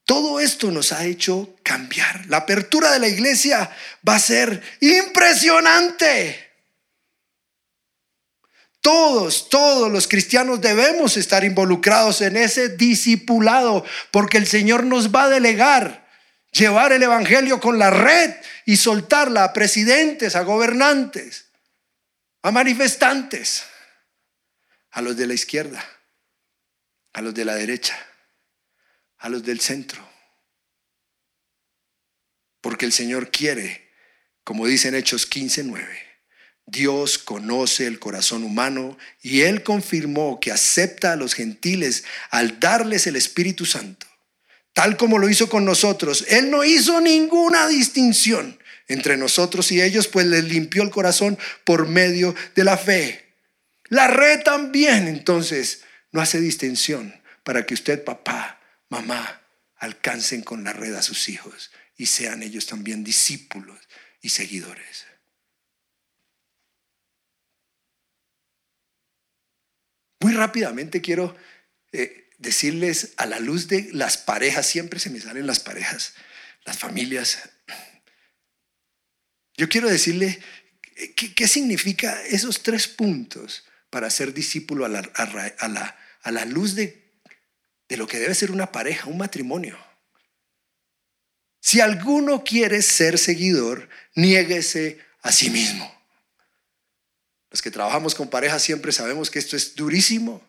Todo 0.04 0.38
esto 0.38 0.70
nos 0.70 0.92
ha 0.92 1.04
hecho 1.06 1.56
cambiar. 1.64 2.26
La 2.26 2.36
apertura 2.36 2.92
de 2.92 3.00
la 3.00 3.08
iglesia 3.08 3.68
va 4.08 4.14
a 4.14 4.20
ser 4.20 4.62
impresionante. 4.80 6.51
Todos, 8.82 9.48
todos 9.48 9.90
los 9.92 10.08
cristianos 10.08 10.60
debemos 10.60 11.16
estar 11.16 11.44
involucrados 11.44 12.20
en 12.20 12.36
ese 12.36 12.68
discipulado 12.68 13.86
porque 14.10 14.38
el 14.38 14.46
Señor 14.48 14.82
nos 14.84 15.14
va 15.14 15.24
a 15.24 15.28
delegar 15.28 16.02
llevar 16.50 16.92
el 16.92 17.02
Evangelio 17.02 17.60
con 17.60 17.78
la 17.78 17.90
red 17.90 18.34
y 18.66 18.76
soltarla 18.76 19.44
a 19.44 19.52
presidentes, 19.52 20.34
a 20.34 20.42
gobernantes, 20.42 21.46
a 22.42 22.50
manifestantes, 22.50 23.64
a 24.90 25.00
los 25.00 25.16
de 25.16 25.28
la 25.28 25.34
izquierda, 25.34 25.82
a 27.12 27.22
los 27.22 27.34
de 27.34 27.44
la 27.44 27.54
derecha, 27.54 27.96
a 29.18 29.28
los 29.28 29.44
del 29.44 29.60
centro. 29.60 30.06
Porque 32.60 32.84
el 32.84 32.92
Señor 32.92 33.30
quiere, 33.30 33.92
como 34.42 34.66
dice 34.66 34.88
en 34.88 34.96
Hechos 34.96 35.24
15, 35.24 35.62
9 35.62 36.11
Dios 36.72 37.18
conoce 37.18 37.86
el 37.86 37.98
corazón 37.98 38.44
humano 38.44 38.96
y 39.20 39.42
Él 39.42 39.62
confirmó 39.62 40.40
que 40.40 40.50
acepta 40.50 41.12
a 41.12 41.16
los 41.16 41.34
gentiles 41.34 42.04
al 42.30 42.58
darles 42.60 43.06
el 43.06 43.14
Espíritu 43.14 43.66
Santo. 43.66 44.06
Tal 44.72 44.96
como 44.96 45.18
lo 45.18 45.28
hizo 45.28 45.50
con 45.50 45.66
nosotros, 45.66 46.24
Él 46.28 46.50
no 46.50 46.64
hizo 46.64 47.02
ninguna 47.02 47.68
distinción 47.68 48.58
entre 48.88 49.18
nosotros 49.18 49.70
y 49.70 49.82
ellos, 49.82 50.08
pues 50.08 50.26
les 50.26 50.44
limpió 50.44 50.82
el 50.82 50.88
corazón 50.88 51.38
por 51.64 51.88
medio 51.88 52.34
de 52.54 52.64
la 52.64 52.78
fe. 52.78 53.34
La 53.90 54.08
red 54.08 54.42
también, 54.42 55.08
entonces, 55.08 55.82
no 56.10 56.22
hace 56.22 56.40
distinción 56.40 57.14
para 57.44 57.66
que 57.66 57.74
usted, 57.74 58.02
papá, 58.02 58.60
mamá, 58.88 59.42
alcancen 59.76 60.40
con 60.40 60.64
la 60.64 60.72
red 60.72 60.94
a 60.94 61.02
sus 61.02 61.28
hijos 61.28 61.70
y 61.98 62.06
sean 62.06 62.42
ellos 62.42 62.64
también 62.64 63.04
discípulos 63.04 63.78
y 64.22 64.30
seguidores. 64.30 65.11
Muy 70.22 70.34
rápidamente 70.34 71.00
quiero 71.00 71.36
eh, 71.90 72.30
decirles 72.38 73.12
a 73.16 73.26
la 73.26 73.40
luz 73.40 73.66
de 73.66 73.88
las 73.92 74.16
parejas, 74.16 74.66
siempre 74.66 75.00
se 75.00 75.10
me 75.10 75.20
salen 75.20 75.48
las 75.48 75.58
parejas, 75.58 76.14
las 76.64 76.78
familias. 76.78 77.50
Yo 79.56 79.68
quiero 79.68 79.88
decirle 79.88 80.38
eh, 80.96 81.14
qué, 81.14 81.48
significa 81.48 82.22
esos 82.26 82.62
tres 82.62 82.86
puntos 82.86 83.64
para 83.90 84.10
ser 84.10 84.32
discípulo 84.32 84.84
a 84.84 84.88
la, 84.88 85.00
a 85.00 86.30
la, 86.30 86.44
luz 86.44 86.76
de, 86.76 87.02
de 87.88 87.96
lo 87.96 88.06
que 88.06 88.20
debe 88.20 88.36
ser 88.36 88.52
una 88.52 88.70
pareja, 88.70 89.08
un 89.08 89.18
matrimonio. 89.18 89.76
Si 91.60 91.80
alguno 91.80 92.44
quiere 92.44 92.80
ser 92.82 93.18
seguidor, 93.18 93.88
niéguese 94.14 95.00
a 95.22 95.32
sí 95.32 95.50
mismo. 95.50 96.01
Los 97.52 97.60
que 97.60 97.70
trabajamos 97.70 98.14
con 98.14 98.30
parejas 98.30 98.62
siempre 98.62 98.92
sabemos 98.92 99.30
que 99.30 99.38
esto 99.38 99.56
es 99.56 99.74
durísimo, 99.74 100.42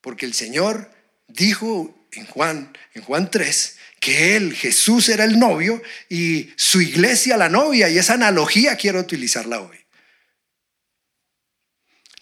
porque 0.00 0.24
el 0.24 0.32
Señor 0.32 0.88
dijo 1.26 2.08
en 2.12 2.24
Juan, 2.26 2.72
en 2.94 3.02
Juan 3.02 3.28
3, 3.32 3.76
que 3.98 4.36
Él, 4.36 4.54
Jesús, 4.54 5.08
era 5.08 5.24
el 5.24 5.40
novio 5.40 5.82
y 6.08 6.52
su 6.54 6.80
iglesia 6.80 7.36
la 7.36 7.48
novia, 7.48 7.88
y 7.88 7.98
esa 7.98 8.14
analogía 8.14 8.76
quiero 8.76 9.00
utilizarla 9.00 9.60
hoy. 9.60 9.76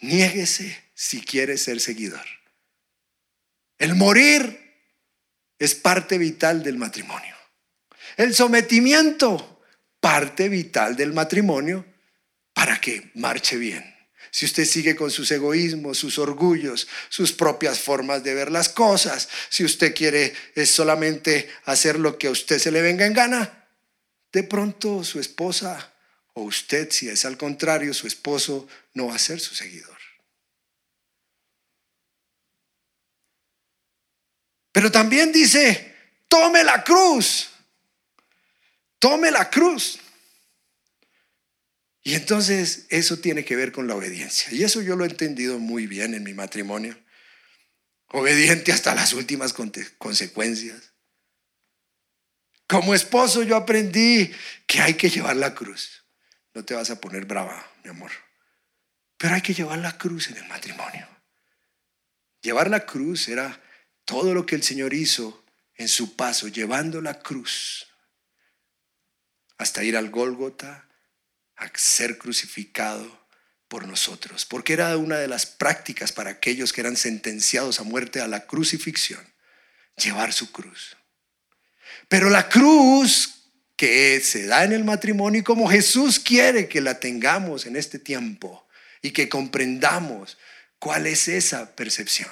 Niéguese 0.01 0.85
si 0.95 1.21
quiere 1.21 1.59
ser 1.59 1.79
seguidor. 1.79 2.25
El 3.77 3.95
morir 3.95 4.59
es 5.59 5.75
parte 5.75 6.17
vital 6.17 6.63
del 6.63 6.79
matrimonio. 6.79 7.37
El 8.17 8.35
sometimiento, 8.35 9.63
parte 10.01 10.49
vital 10.49 10.97
del 10.97 11.13
matrimonio 11.13 11.85
para 12.55 12.81
que 12.81 13.11
marche 13.15 13.57
bien 13.57 13.93
si 14.35 14.47
usted 14.47 14.64
sigue 14.64 14.97
con 14.97 15.12
sus 15.12 15.31
egoísmos, 15.31 15.97
sus 15.97 16.18
orgullos, 16.18 16.88
sus 17.09 17.31
propias 17.31 17.79
formas 17.79 18.25
de 18.25 18.35
ver 18.35 18.51
las 18.51 18.68
cosas, 18.68 19.29
si 19.49 19.62
usted 19.62 19.94
quiere 19.94 20.35
es 20.57 20.73
solamente 20.73 21.49
hacer 21.66 22.01
lo 22.01 22.18
que 22.18 22.27
a 22.27 22.33
usted 22.33 22.59
se 22.59 22.73
le 22.73 22.83
venga 22.83 23.07
en 23.07 23.12
gana, 23.12 23.68
de 24.33 24.42
pronto 24.42 25.05
su 25.05 25.20
esposa 25.20 25.92
O 26.33 26.42
usted, 26.42 26.90
si 26.90 27.09
es 27.09 27.25
al 27.25 27.37
contrario, 27.37 27.94
su 27.94 28.09
esposo 28.09 28.66
no 28.94 29.07
va 29.07 29.14
a 29.14 29.20
ser 29.20 29.38
su 29.38 29.55
seguidor. 29.55 29.97
Pero 34.73 34.90
también 34.90 35.31
dice, 35.31 35.94
tome 36.27 36.64
la 36.64 36.83
cruz. 36.83 37.51
Tome 38.99 39.31
la 39.31 39.49
cruz. 39.49 40.01
Y 42.05 42.14
entonces 42.14 42.87
eso 42.90 43.19
tiene 43.19 43.47
que 43.47 43.57
ver 43.57 43.73
con 43.73 43.88
la 43.88 43.97
obediencia. 43.97 44.53
Y 44.53 44.62
eso 44.62 44.83
yo 44.83 44.95
lo 44.95 45.05
he 45.05 45.09
entendido 45.09 45.59
muy 45.59 45.87
bien 45.87 46.12
en 46.12 46.23
mi 46.23 46.35
matrimonio. 46.35 46.97
Obediente 48.09 48.73
hasta 48.73 48.95
las 48.95 49.14
últimas 49.14 49.55
consecuencias. 49.99 50.93
Como 52.69 52.95
esposo 52.95 53.43
yo 53.43 53.57
aprendí 53.57 54.31
que 54.67 54.83
hay 54.83 54.95
que 54.95 55.09
llevar 55.09 55.37
la 55.37 55.55
cruz. 55.55 56.05
No 56.53 56.62
te 56.62 56.75
vas 56.75 56.90
a 56.90 57.01
poner 57.01 57.25
brava, 57.25 57.67
mi 57.83 57.90
amor. 57.90 58.11
Pero 59.17 59.35
hay 59.35 59.40
que 59.40 59.55
llevar 59.55 59.79
la 59.79 59.97
cruz 59.97 60.29
en 60.29 60.37
el 60.37 60.47
matrimonio. 60.47 61.09
Llevar 62.43 62.69
la 62.69 62.85
cruz 62.85 63.29
era 63.29 63.62
todo 64.05 64.35
lo 64.35 64.45
que 64.45 64.57
el 64.57 64.62
Señor 64.62 64.93
hizo 64.93 65.43
en 65.77 65.88
su 65.88 66.17
paso, 66.17 66.49
llevando 66.49 67.01
la 67.01 67.19
cruz 67.21 67.87
hasta 69.57 69.83
ir 69.83 69.97
al 69.97 70.11
Gólgota, 70.11 70.87
a 71.57 71.71
ser 71.75 72.19
crucificado 72.19 73.27
por 73.69 73.87
nosotros, 73.87 74.45
porque 74.45 74.73
era 74.73 74.97
una 74.97 75.19
de 75.19 75.29
las 75.29 75.47
prácticas 75.47 76.12
para 76.12 76.31
aquellos 76.31 76.73
que 76.73 76.81
eran 76.81 76.97
sentenciados 76.97 77.81
a 77.81 77.83
muerte 77.83 78.21
a 78.21 78.29
la 78.29 78.47
crucifixión, 78.47 79.25
llevar 79.97 80.33
su 80.33 80.53
cruz. 80.53 80.97
Pero 82.09 82.31
la 82.31 82.49
cruz 82.49 83.51
que 83.77 84.21
se 84.21 84.47
da 84.47 84.64
en 84.64 84.73
el 84.73 84.85
matrimonio 84.85 85.40
y 85.40 85.45
como 85.45 85.69
Jesús 85.69 86.21
quiere 86.21 86.69
que 86.69 86.81
la 86.81 87.01
tengamos 87.01 87.67
en 87.67 87.77
este 87.77 87.99
tiempo 87.99 88.67
y 89.03 89.11
que 89.11 89.29
comprendamos 89.29 90.38
cuál 90.79 91.07
es 91.07 91.29
esa 91.29 91.75
percepción 91.75 92.31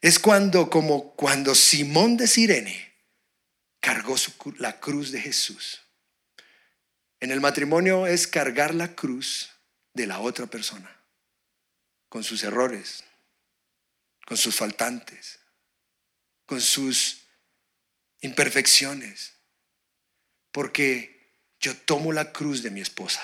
es 0.00 0.18
cuando, 0.18 0.70
como 0.70 1.14
cuando 1.14 1.54
Simón 1.54 2.16
de 2.16 2.26
Sirene 2.26 2.94
cargó 3.80 4.16
la 4.58 4.80
cruz 4.80 5.12
de 5.12 5.20
Jesús. 5.20 5.79
En 7.20 7.30
el 7.30 7.40
matrimonio 7.40 8.06
es 8.06 8.26
cargar 8.26 8.74
la 8.74 8.94
cruz 8.94 9.50
de 9.92 10.06
la 10.06 10.20
otra 10.20 10.46
persona, 10.46 10.90
con 12.08 12.24
sus 12.24 12.42
errores, 12.42 13.04
con 14.26 14.36
sus 14.36 14.56
faltantes, 14.56 15.38
con 16.46 16.60
sus 16.60 17.22
imperfecciones. 18.20 19.34
Porque 20.50 21.34
yo 21.60 21.76
tomo 21.76 22.12
la 22.12 22.32
cruz 22.32 22.62
de 22.62 22.70
mi 22.70 22.80
esposa 22.80 23.22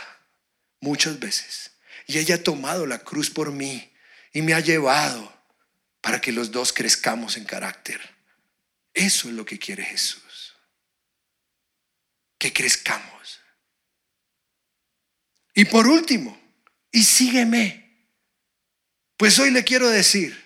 muchas 0.81 1.19
veces 1.19 1.73
y 2.07 2.19
ella 2.19 2.37
ha 2.37 2.43
tomado 2.43 2.87
la 2.87 2.99
cruz 2.99 3.31
por 3.31 3.51
mí 3.51 3.93
y 4.33 4.43
me 4.43 4.55
ha 4.55 4.61
llevado 4.61 5.33
para 6.01 6.21
que 6.21 6.33
los 6.33 6.53
dos 6.53 6.73
crezcamos 6.73 7.37
en 7.37 7.45
carácter. 7.45 8.01
Eso 8.93 9.29
es 9.29 9.35
lo 9.35 9.45
que 9.45 9.59
quiere 9.59 9.85
Jesús. 9.85 10.55
Que 12.39 12.53
crezcamos. 12.53 13.41
Y 15.57 15.65
por 15.65 15.89
último, 15.89 16.39
y 16.93 17.03
sígueme. 17.03 17.83
Pues 19.17 19.39
hoy 19.39 19.51
le 19.51 19.65
quiero 19.65 19.89
decir, 19.89 20.37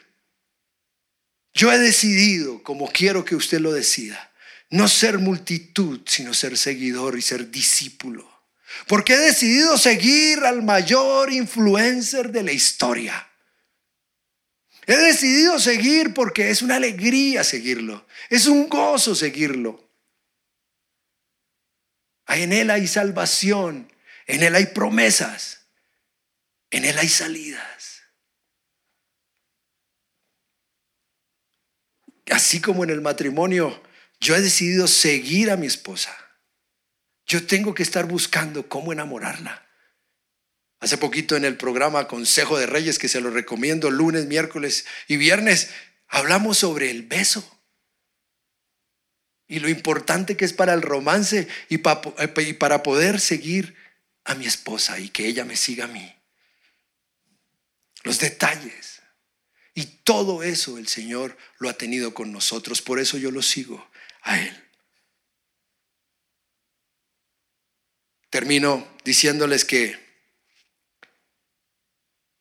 yo 1.52 1.72
he 1.72 1.78
decidido, 1.78 2.62
como 2.62 2.88
quiero 2.88 3.24
que 3.24 3.34
usted 3.34 3.58
lo 3.58 3.72
decida, 3.72 4.32
no 4.70 4.86
ser 4.86 5.18
multitud, 5.18 6.00
sino 6.06 6.32
ser 6.32 6.56
seguidor 6.56 7.18
y 7.18 7.22
ser 7.22 7.50
discípulo. 7.50 8.30
Porque 8.86 9.14
he 9.14 9.18
decidido 9.18 9.76
seguir 9.76 10.44
al 10.44 10.62
mayor 10.62 11.32
influencer 11.32 12.30
de 12.30 12.44
la 12.44 12.52
historia. 12.52 13.28
He 14.86 14.96
decidido 14.96 15.58
seguir 15.58 16.14
porque 16.14 16.50
es 16.50 16.62
una 16.62 16.76
alegría 16.76 17.42
seguirlo. 17.42 18.06
Es 18.28 18.46
un 18.46 18.68
gozo 18.68 19.16
seguirlo. 19.16 19.90
En 22.28 22.52
Él 22.52 22.70
hay 22.70 22.86
salvación. 22.86 23.90
En 24.30 24.44
Él 24.44 24.54
hay 24.54 24.66
promesas. 24.66 25.66
En 26.70 26.84
Él 26.84 26.96
hay 26.98 27.08
salidas. 27.08 28.02
Así 32.30 32.60
como 32.60 32.84
en 32.84 32.90
el 32.90 33.00
matrimonio, 33.00 33.82
yo 34.20 34.36
he 34.36 34.40
decidido 34.40 34.86
seguir 34.86 35.50
a 35.50 35.56
mi 35.56 35.66
esposa. 35.66 36.16
Yo 37.26 37.44
tengo 37.44 37.74
que 37.74 37.82
estar 37.82 38.06
buscando 38.06 38.68
cómo 38.68 38.92
enamorarla. 38.92 39.66
Hace 40.78 40.96
poquito 40.96 41.34
en 41.34 41.44
el 41.44 41.56
programa 41.56 42.06
Consejo 42.06 42.56
de 42.56 42.66
Reyes, 42.66 43.00
que 43.00 43.08
se 43.08 43.20
lo 43.20 43.30
recomiendo 43.30 43.90
lunes, 43.90 44.26
miércoles 44.26 44.86
y 45.08 45.16
viernes, 45.16 45.70
hablamos 46.06 46.56
sobre 46.58 46.92
el 46.92 47.02
beso 47.02 47.44
y 49.48 49.58
lo 49.58 49.68
importante 49.68 50.36
que 50.36 50.44
es 50.44 50.52
para 50.52 50.72
el 50.72 50.82
romance 50.82 51.48
y 51.68 51.78
para 51.78 52.82
poder 52.84 53.18
seguir 53.18 53.89
a 54.24 54.34
mi 54.34 54.46
esposa 54.46 54.98
y 54.98 55.08
que 55.08 55.26
ella 55.26 55.44
me 55.44 55.56
siga 55.56 55.84
a 55.84 55.88
mí. 55.88 56.14
Los 58.02 58.18
detalles. 58.18 59.02
Y 59.74 59.84
todo 59.84 60.42
eso 60.42 60.78
el 60.78 60.88
Señor 60.88 61.36
lo 61.58 61.68
ha 61.68 61.74
tenido 61.74 62.12
con 62.12 62.32
nosotros, 62.32 62.82
por 62.82 62.98
eso 62.98 63.18
yo 63.18 63.30
lo 63.30 63.42
sigo 63.42 63.90
a 64.22 64.40
Él. 64.40 64.70
Termino 68.30 68.96
diciéndoles 69.04 69.64
que 69.64 69.98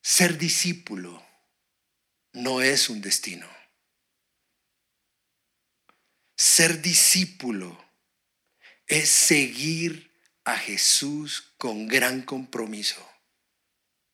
ser 0.02 0.38
discípulo 0.38 1.24
no 2.32 2.62
es 2.62 2.88
un 2.88 3.00
destino. 3.00 3.48
Ser 6.36 6.80
discípulo 6.80 7.84
es 8.86 9.08
seguir 9.08 10.09
a 10.52 10.58
Jesús 10.58 11.52
con 11.58 11.88
gran 11.88 12.22
compromiso. 12.22 13.06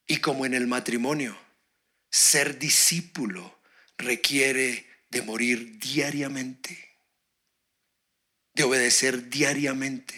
Y 0.07 0.18
como 0.18 0.46
en 0.46 0.55
el 0.55 0.66
matrimonio, 0.66 1.37
ser 2.11 2.59
discípulo 2.59 3.61
requiere 3.99 4.87
de 5.11 5.22
morir 5.22 5.79
diariamente, 5.79 6.96
de 8.55 8.62
obedecer 8.64 9.29
diariamente, 9.29 10.14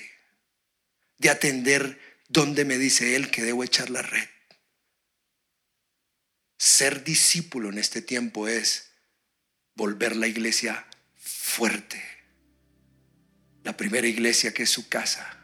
de 1.18 1.30
atender 1.30 2.00
donde 2.28 2.64
me 2.64 2.78
dice 2.78 3.16
Él 3.16 3.30
que 3.30 3.42
debo 3.42 3.64
echar 3.64 3.90
la 3.90 4.02
red 4.02 4.28
ser 6.58 7.04
discípulo 7.04 7.70
en 7.70 7.78
este 7.78 8.02
tiempo 8.02 8.48
es 8.48 8.90
volver 9.74 10.16
la 10.16 10.26
iglesia 10.26 10.86
fuerte. 11.16 12.02
La 13.62 13.76
primera 13.76 14.06
iglesia 14.06 14.52
que 14.52 14.64
es 14.64 14.70
su 14.70 14.88
casa. 14.88 15.37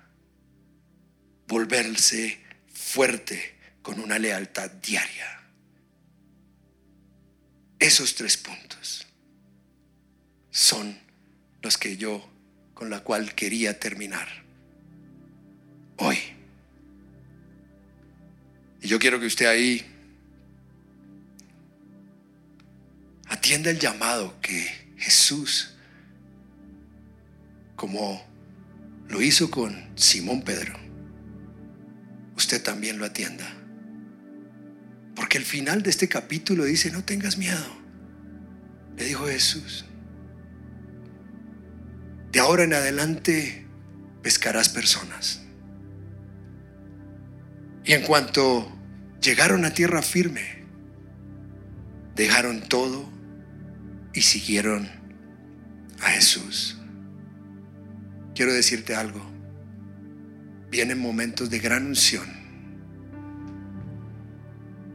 Volverse 1.46 2.38
fuerte 2.72 3.54
con 3.83 4.00
una 4.00 4.18
lealtad 4.18 4.70
diaria. 4.70 5.42
Esos 7.78 8.14
tres 8.14 8.37
puntos 8.37 9.07
son 10.50 10.96
los 11.62 11.76
que 11.76 11.96
yo 11.96 12.26
con 12.72 12.90
la 12.90 13.00
cual 13.00 13.35
quería 13.35 13.78
terminar 13.78 14.28
hoy. 15.98 16.18
Y 18.80 18.88
yo 18.88 18.98
quiero 18.98 19.20
que 19.20 19.26
usted 19.26 19.46
ahí 19.46 19.94
Atienda 23.44 23.70
el 23.70 23.78
llamado 23.78 24.40
que 24.40 24.70
Jesús, 24.96 25.74
como 27.74 28.24
lo 29.09 29.20
hizo 29.20 29.50
con 29.50 29.90
Simón 29.96 30.42
Pedro, 30.42 30.78
usted 32.45 32.62
también 32.62 32.99
lo 32.99 33.07
atienda. 33.07 33.47
Porque 35.16 35.38
el 35.38 35.47
final 35.47 35.82
de 35.82 35.88
este 35.88 36.09
capítulo 36.09 36.64
dice, 36.64 36.90
no 36.90 37.03
tengas 37.03 37.38
miedo. 37.38 37.64
Le 38.99 39.07
dijo 39.07 39.26
Jesús, 39.26 39.86
de 42.30 42.40
ahora 42.40 42.64
en 42.64 42.74
adelante 42.74 43.66
pescarás 44.22 44.68
personas. 44.68 45.40
Y 47.82 47.92
en 47.92 48.03
cuanto 48.03 48.70
llegaron 49.22 49.64
a 49.64 49.70
tierra 49.70 50.03
firme, 50.03 50.64
dejaron 52.14 52.61
todo 52.68 53.09
y 54.12 54.20
siguieron 54.20 54.86
a 56.03 56.11
Jesús. 56.11 56.78
Quiero 58.34 58.53
decirte 58.53 58.95
algo. 58.95 59.34
Vienen 60.70 60.99
momentos 60.99 61.51
de 61.51 61.61
gran 61.61 61.86
unción. 61.86 62.34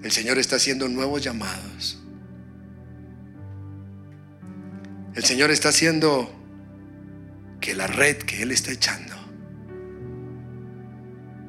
El 0.03 0.11
Señor 0.11 0.37
está 0.37 0.55
haciendo 0.55 0.87
nuevos 0.87 1.23
llamados. 1.23 1.99
El 5.15 5.23
Señor 5.23 5.51
está 5.51 5.69
haciendo 5.69 6.33
que 7.59 7.75
la 7.75 7.87
red 7.87 8.17
que 8.17 8.41
Él 8.41 8.51
está 8.51 8.71
echando 8.71 9.15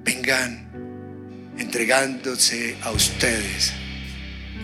venga 0.05 0.38
vengan 0.38 1.55
entregándose 1.59 2.76
a 2.82 2.90
ustedes 2.90 3.72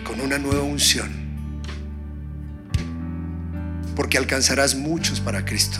con 0.03 0.19
una 0.19 0.37
nueva 0.37 0.63
unción, 0.63 1.09
porque 3.95 4.17
alcanzarás 4.17 4.75
muchos 4.75 5.19
para 5.19 5.45
Cristo. 5.45 5.79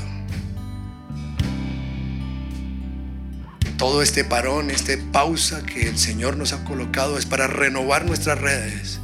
Todo 3.78 4.02
este 4.02 4.24
parón, 4.24 4.72
este 4.72 4.98
pausa 4.98 5.64
que 5.64 5.88
el 5.88 6.00
Señor 6.00 6.36
nos 6.36 6.52
ha 6.52 6.64
colocado 6.64 7.18
es 7.20 7.28
para 7.28 7.46
renovar 7.46 8.06
nuestras 8.06 8.40
redes, 8.40 9.00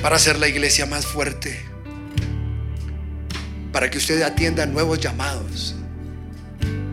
para 0.00 0.16
hacer 0.16 0.38
la 0.38 0.48
iglesia 0.48 0.86
más 0.86 1.04
fuerte, 1.04 1.60
para 3.70 3.90
que 3.90 3.98
usted 3.98 4.22
atienda 4.22 4.64
nuevos 4.64 4.98
llamados. 4.98 5.74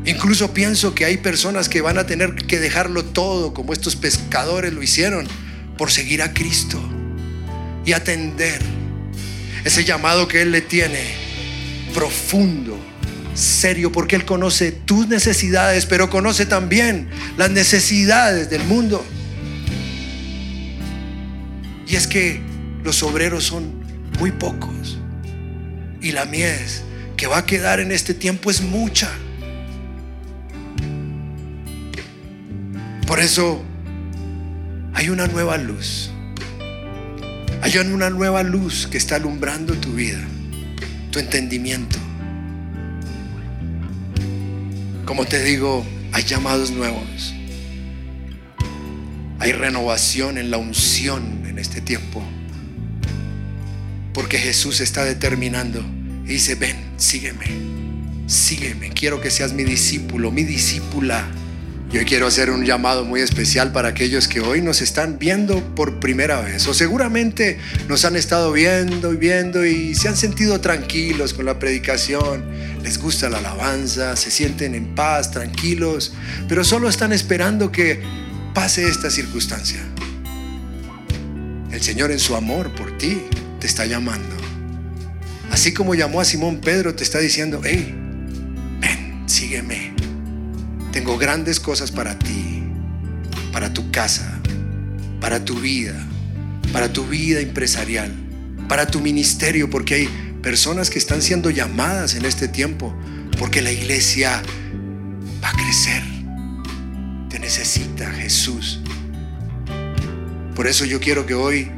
Incluso 0.04 0.54
pienso 0.54 0.94
que 0.94 1.06
hay 1.06 1.18
personas 1.18 1.70
que 1.70 1.80
van 1.80 1.98
a 1.98 2.06
tener 2.06 2.36
que 2.36 2.60
dejarlo 2.60 3.06
todo, 3.06 3.54
como 3.54 3.72
estos 3.72 3.96
pescadores 3.96 4.74
lo 4.74 4.84
hicieron, 4.84 5.28
por 5.78 5.90
seguir 5.90 6.22
a 6.22 6.34
Cristo 6.34 6.82
y 7.86 7.94
atender 7.94 8.62
ese 9.64 9.86
llamado 9.86 10.28
que 10.28 10.42
Él 10.42 10.52
le 10.52 10.62
tiene 10.62 11.00
profundo 11.94 12.78
serio 13.34 13.92
porque 13.92 14.16
Él 14.16 14.26
conoce 14.26 14.72
tus 14.72 15.08
necesidades, 15.08 15.86
pero 15.86 16.10
conoce 16.10 16.46
también 16.46 17.08
las 17.38 17.52
necesidades 17.52 18.50
del 18.50 18.64
mundo. 18.66 19.06
Y 21.88 21.96
es 21.96 22.08
que 22.08 22.42
los 22.84 23.04
obreros 23.04 23.44
son 23.46 23.82
muy 24.20 24.32
pocos 24.32 24.98
y 26.02 26.12
la 26.12 26.26
mies 26.26 26.84
que 27.18 27.28
va 27.28 27.40
a 27.40 27.46
quedar 27.46 27.80
en 27.80 27.92
este 27.92 28.14
tiempo 28.14 28.50
es 28.50 28.62
mucha. 28.62 29.10
Por 33.06 33.20
eso 33.20 33.62
hay 34.94 35.10
una 35.10 35.28
nueva 35.28 35.58
luz. 35.58 36.12
Hay 37.62 37.78
una 37.78 38.10
nueva 38.10 38.42
luz 38.42 38.88
que 38.88 38.98
está 38.98 39.18
alumbrando 39.18 39.76
tu 39.76 39.94
vida, 39.94 40.20
tu 41.12 41.20
entendimiento 41.20 42.00
como 45.06 45.26
te 45.26 45.44
digo, 45.44 45.86
hay 46.12 46.24
llamados 46.24 46.72
nuevos. 46.72 47.34
Hay 49.40 49.52
renovación 49.54 50.38
en 50.38 50.52
la 50.52 50.58
unción 50.58 51.46
en 51.48 51.58
este 51.58 51.82
tiempo. 51.82 52.24
Porque 54.14 54.38
Jesús 54.38 54.82
está 54.82 55.04
determinando 55.04 55.84
y 56.26 56.34
dice, 56.34 56.56
ven, 56.56 56.78
sígueme, 56.98 57.48
sígueme. 58.28 58.90
Quiero 58.90 59.22
que 59.22 59.32
seas 59.32 59.54
mi 59.54 59.64
discípulo, 59.64 60.32
mi 60.32 60.44
discípula. 60.44 61.28
Yo 61.92 62.06
quiero 62.06 62.26
hacer 62.26 62.52
un 62.52 62.64
llamado 62.64 63.04
muy 63.04 63.20
especial 63.20 63.74
para 63.74 63.90
aquellos 63.90 64.30
que 64.30 64.40
hoy 64.40 64.62
nos 64.62 64.82
están 64.82 65.20
viendo 65.20 65.76
por 65.76 66.00
primera 66.00 66.40
vez 66.40 66.66
o 66.68 66.74
seguramente 66.74 67.60
nos 67.90 68.06
han 68.06 68.16
estado 68.16 68.54
viendo 68.54 69.12
y 69.12 69.18
viendo 69.18 69.66
y 69.66 69.94
se 69.94 70.08
han 70.08 70.16
sentido 70.16 70.62
tranquilos 70.62 71.34
con 71.34 71.46
la 71.46 71.60
predicación, 71.60 72.46
les 72.82 72.98
gusta 72.98 73.30
la 73.30 73.40
alabanza, 73.40 74.16
se 74.16 74.32
sienten 74.32 74.74
en 74.74 74.96
paz, 74.96 75.32
tranquilos, 75.32 76.14
pero 76.48 76.64
solo 76.64 76.88
están 76.88 77.12
esperando 77.12 77.74
que 77.74 78.02
pase 78.54 78.88
esta 78.88 79.12
circunstancia. 79.12 79.82
El 81.74 81.82
Señor 81.82 82.12
en 82.12 82.20
su 82.20 82.38
amor 82.38 82.74
por 82.74 82.98
ti 82.98 83.22
te 83.60 83.68
está 83.68 83.86
llamando. 83.86 84.38
Así 85.50 85.74
como 85.74 85.94
llamó 85.94 86.22
a 86.22 86.26
Simón 86.26 86.62
Pedro, 86.62 86.96
te 86.96 87.04
está 87.04 87.20
diciendo, 87.20 87.60
hey, 87.66 87.94
ven, 88.80 89.24
sígueme 89.28 89.81
tengo 90.92 91.18
grandes 91.18 91.60
cosas 91.60 91.92
para 91.92 92.20
ti, 92.20 92.64
para 93.52 93.74
tu 93.74 93.92
casa, 93.92 94.40
para 95.20 95.46
tu 95.46 95.56
vida, 95.56 95.96
para 96.74 96.92
tu 96.92 97.06
vida 97.06 97.40
empresarial, 97.40 98.12
para 98.68 98.88
tu 98.88 99.00
ministerio, 99.00 99.70
porque 99.70 99.96
hay 99.96 100.10
personas 100.42 100.90
que 100.90 101.00
están 101.00 101.22
siendo 101.22 101.50
llamadas 101.50 102.16
en 102.16 102.26
este 102.26 102.48
tiempo, 102.48 102.94
porque 103.38 103.62
la 103.62 103.72
iglesia 103.72 104.42
va 105.44 105.50
a 105.50 105.54
crecer. 105.54 106.04
Te 107.30 107.40
necesita 107.40 108.12
Jesús. 108.12 108.82
Por 110.56 110.68
eso 110.68 110.86
yo 110.86 111.00
quiero 111.00 111.26
que 111.26 111.34
hoy 111.34 111.72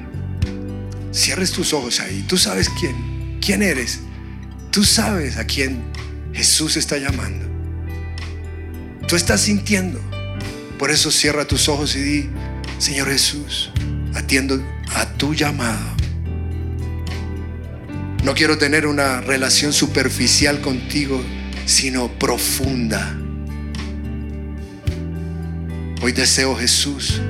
cierres 1.14 1.52
tus 1.52 1.74
ojos 1.74 2.00
ahí. 2.00 2.26
Tú 2.28 2.38
sabes 2.38 2.70
quién, 2.80 3.40
quién 3.40 3.62
eres. 3.62 4.00
Tú 4.72 4.84
sabes 4.84 5.38
a 5.38 5.46
quién 5.46 5.84
Jesús 6.34 6.78
está 6.78 6.98
llamando. 6.98 7.53
Tú 9.14 9.18
estás 9.18 9.42
sintiendo. 9.42 10.02
Por 10.80 10.90
eso 10.90 11.12
cierra 11.12 11.46
tus 11.46 11.70
ojos 11.70 11.96
y 11.96 12.00
di, 12.00 12.30
Señor 12.80 13.10
Jesús, 13.10 13.70
atiendo 14.16 14.60
a 14.96 15.06
tu 15.06 15.36
llamado. 15.36 15.86
No 18.24 18.34
quiero 18.34 18.58
tener 18.58 18.88
una 18.88 19.22
relación 19.22 19.72
superficial 19.72 20.62
contigo, 20.62 21.24
sino 21.68 22.08
profunda. 22.18 23.16
Hoy 26.02 26.12
deseo, 26.12 26.56
Jesús, 26.56 27.22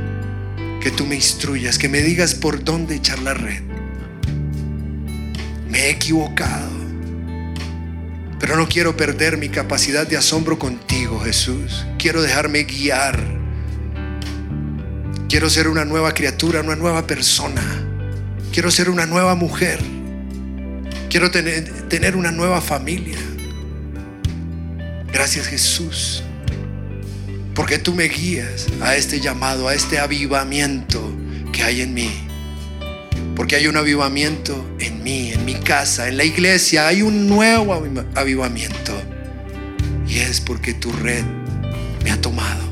que 0.79 0.89
tú 0.89 1.05
me 1.05 1.15
instruyas, 1.15 1.77
que 1.77 1.89
me 1.89 1.99
digas 1.99 2.33
por 2.33 2.63
dónde 2.63 2.95
echar 2.95 3.19
la 3.19 3.33
red. 3.33 3.61
Me 5.67 5.79
he 5.79 5.89
equivocado. 5.89 6.82
Pero 8.39 8.55
no 8.57 8.67
quiero 8.67 8.97
perder 8.97 9.37
mi 9.37 9.49
capacidad 9.49 10.05
de 10.05 10.17
asombro 10.17 10.59
contigo, 10.59 11.19
Jesús. 11.19 11.85
Quiero 11.97 12.21
dejarme 12.21 12.63
guiar. 12.63 13.19
Quiero 15.29 15.49
ser 15.49 15.67
una 15.67 15.85
nueva 15.85 16.13
criatura, 16.13 16.61
una 16.61 16.75
nueva 16.75 17.07
persona. 17.07 17.63
Quiero 18.51 18.69
ser 18.69 18.89
una 18.89 19.05
nueva 19.05 19.35
mujer. 19.35 19.79
Quiero 21.09 21.31
tener, 21.31 21.87
tener 21.89 22.15
una 22.15 22.31
nueva 22.31 22.61
familia. 22.61 23.17
Gracias 25.11 25.47
Jesús. 25.47 26.23
Porque 27.55 27.77
tú 27.77 27.93
me 27.93 28.05
guías 28.05 28.67
a 28.81 28.95
este 28.95 29.19
llamado, 29.19 29.67
a 29.67 29.75
este 29.75 29.99
avivamiento 29.99 31.11
que 31.51 31.63
hay 31.63 31.81
en 31.81 31.93
mí. 31.93 32.11
Porque 33.35 33.55
hay 33.55 33.67
un 33.67 33.77
avivamiento 33.77 34.75
en 34.79 35.03
mí, 35.03 35.31
en 35.31 35.45
mi 35.45 35.55
casa, 35.55 36.07
en 36.07 36.17
la 36.17 36.23
iglesia. 36.23 36.87
Hay 36.87 37.01
un 37.01 37.27
nuevo 37.27 37.73
avivamiento. 38.15 38.93
Y 40.07 40.19
es 40.19 40.41
porque 40.41 40.73
tu 40.73 40.91
red 40.91 41.23
me 42.03 42.11
ha 42.11 42.21
tomado. 42.21 42.63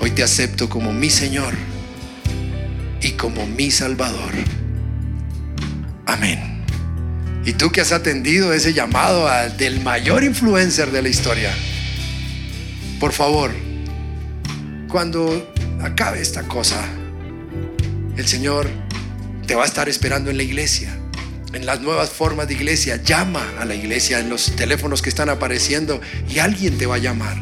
Hoy 0.00 0.10
te 0.10 0.22
acepto 0.22 0.68
como 0.68 0.92
mi 0.92 1.10
Señor 1.10 1.54
y 3.00 3.12
como 3.12 3.46
mi 3.46 3.70
Salvador. 3.70 4.32
Amén. 6.06 6.64
Y 7.44 7.52
tú 7.54 7.70
que 7.70 7.80
has 7.80 7.92
atendido 7.92 8.52
ese 8.52 8.72
llamado 8.72 9.28
del 9.58 9.80
mayor 9.80 10.24
influencer 10.24 10.90
de 10.90 11.02
la 11.02 11.08
historia, 11.08 11.52
por 13.00 13.12
favor, 13.12 13.50
cuando 14.88 15.52
acabe 15.80 16.20
esta 16.20 16.42
cosa, 16.44 16.84
el 18.16 18.26
Señor 18.28 18.68
te 19.46 19.54
va 19.54 19.62
a 19.62 19.66
estar 19.66 19.88
esperando 19.88 20.30
en 20.30 20.36
la 20.36 20.42
iglesia, 20.42 20.96
en 21.52 21.66
las 21.66 21.80
nuevas 21.80 22.10
formas 22.10 22.48
de 22.48 22.54
iglesia. 22.54 22.96
Llama 22.96 23.42
a 23.58 23.64
la 23.64 23.74
iglesia 23.74 24.20
en 24.20 24.28
los 24.28 24.56
teléfonos 24.56 25.02
que 25.02 25.08
están 25.08 25.28
apareciendo 25.28 26.00
y 26.28 26.38
alguien 26.38 26.78
te 26.78 26.86
va 26.86 26.96
a 26.96 26.98
llamar, 26.98 27.36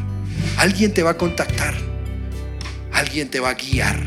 alguien 0.57 0.93
te 0.93 1.03
va 1.03 1.11
a 1.11 1.17
contactar, 1.17 1.75
alguien 2.91 3.29
te 3.29 3.39
va 3.39 3.49
a 3.49 3.53
guiar. 3.53 3.99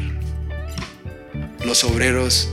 Los 1.65 1.85
obreros 1.85 2.51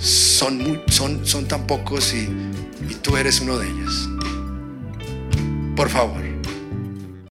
son, 0.00 0.82
son, 0.88 1.26
son 1.26 1.46
tan 1.46 1.66
pocos 1.66 2.12
y 2.14 2.94
tú 3.02 3.16
eres 3.16 3.40
uno 3.40 3.58
de 3.58 3.68
ellos. 3.68 4.08
Por 5.76 5.88
favor, 5.88 6.31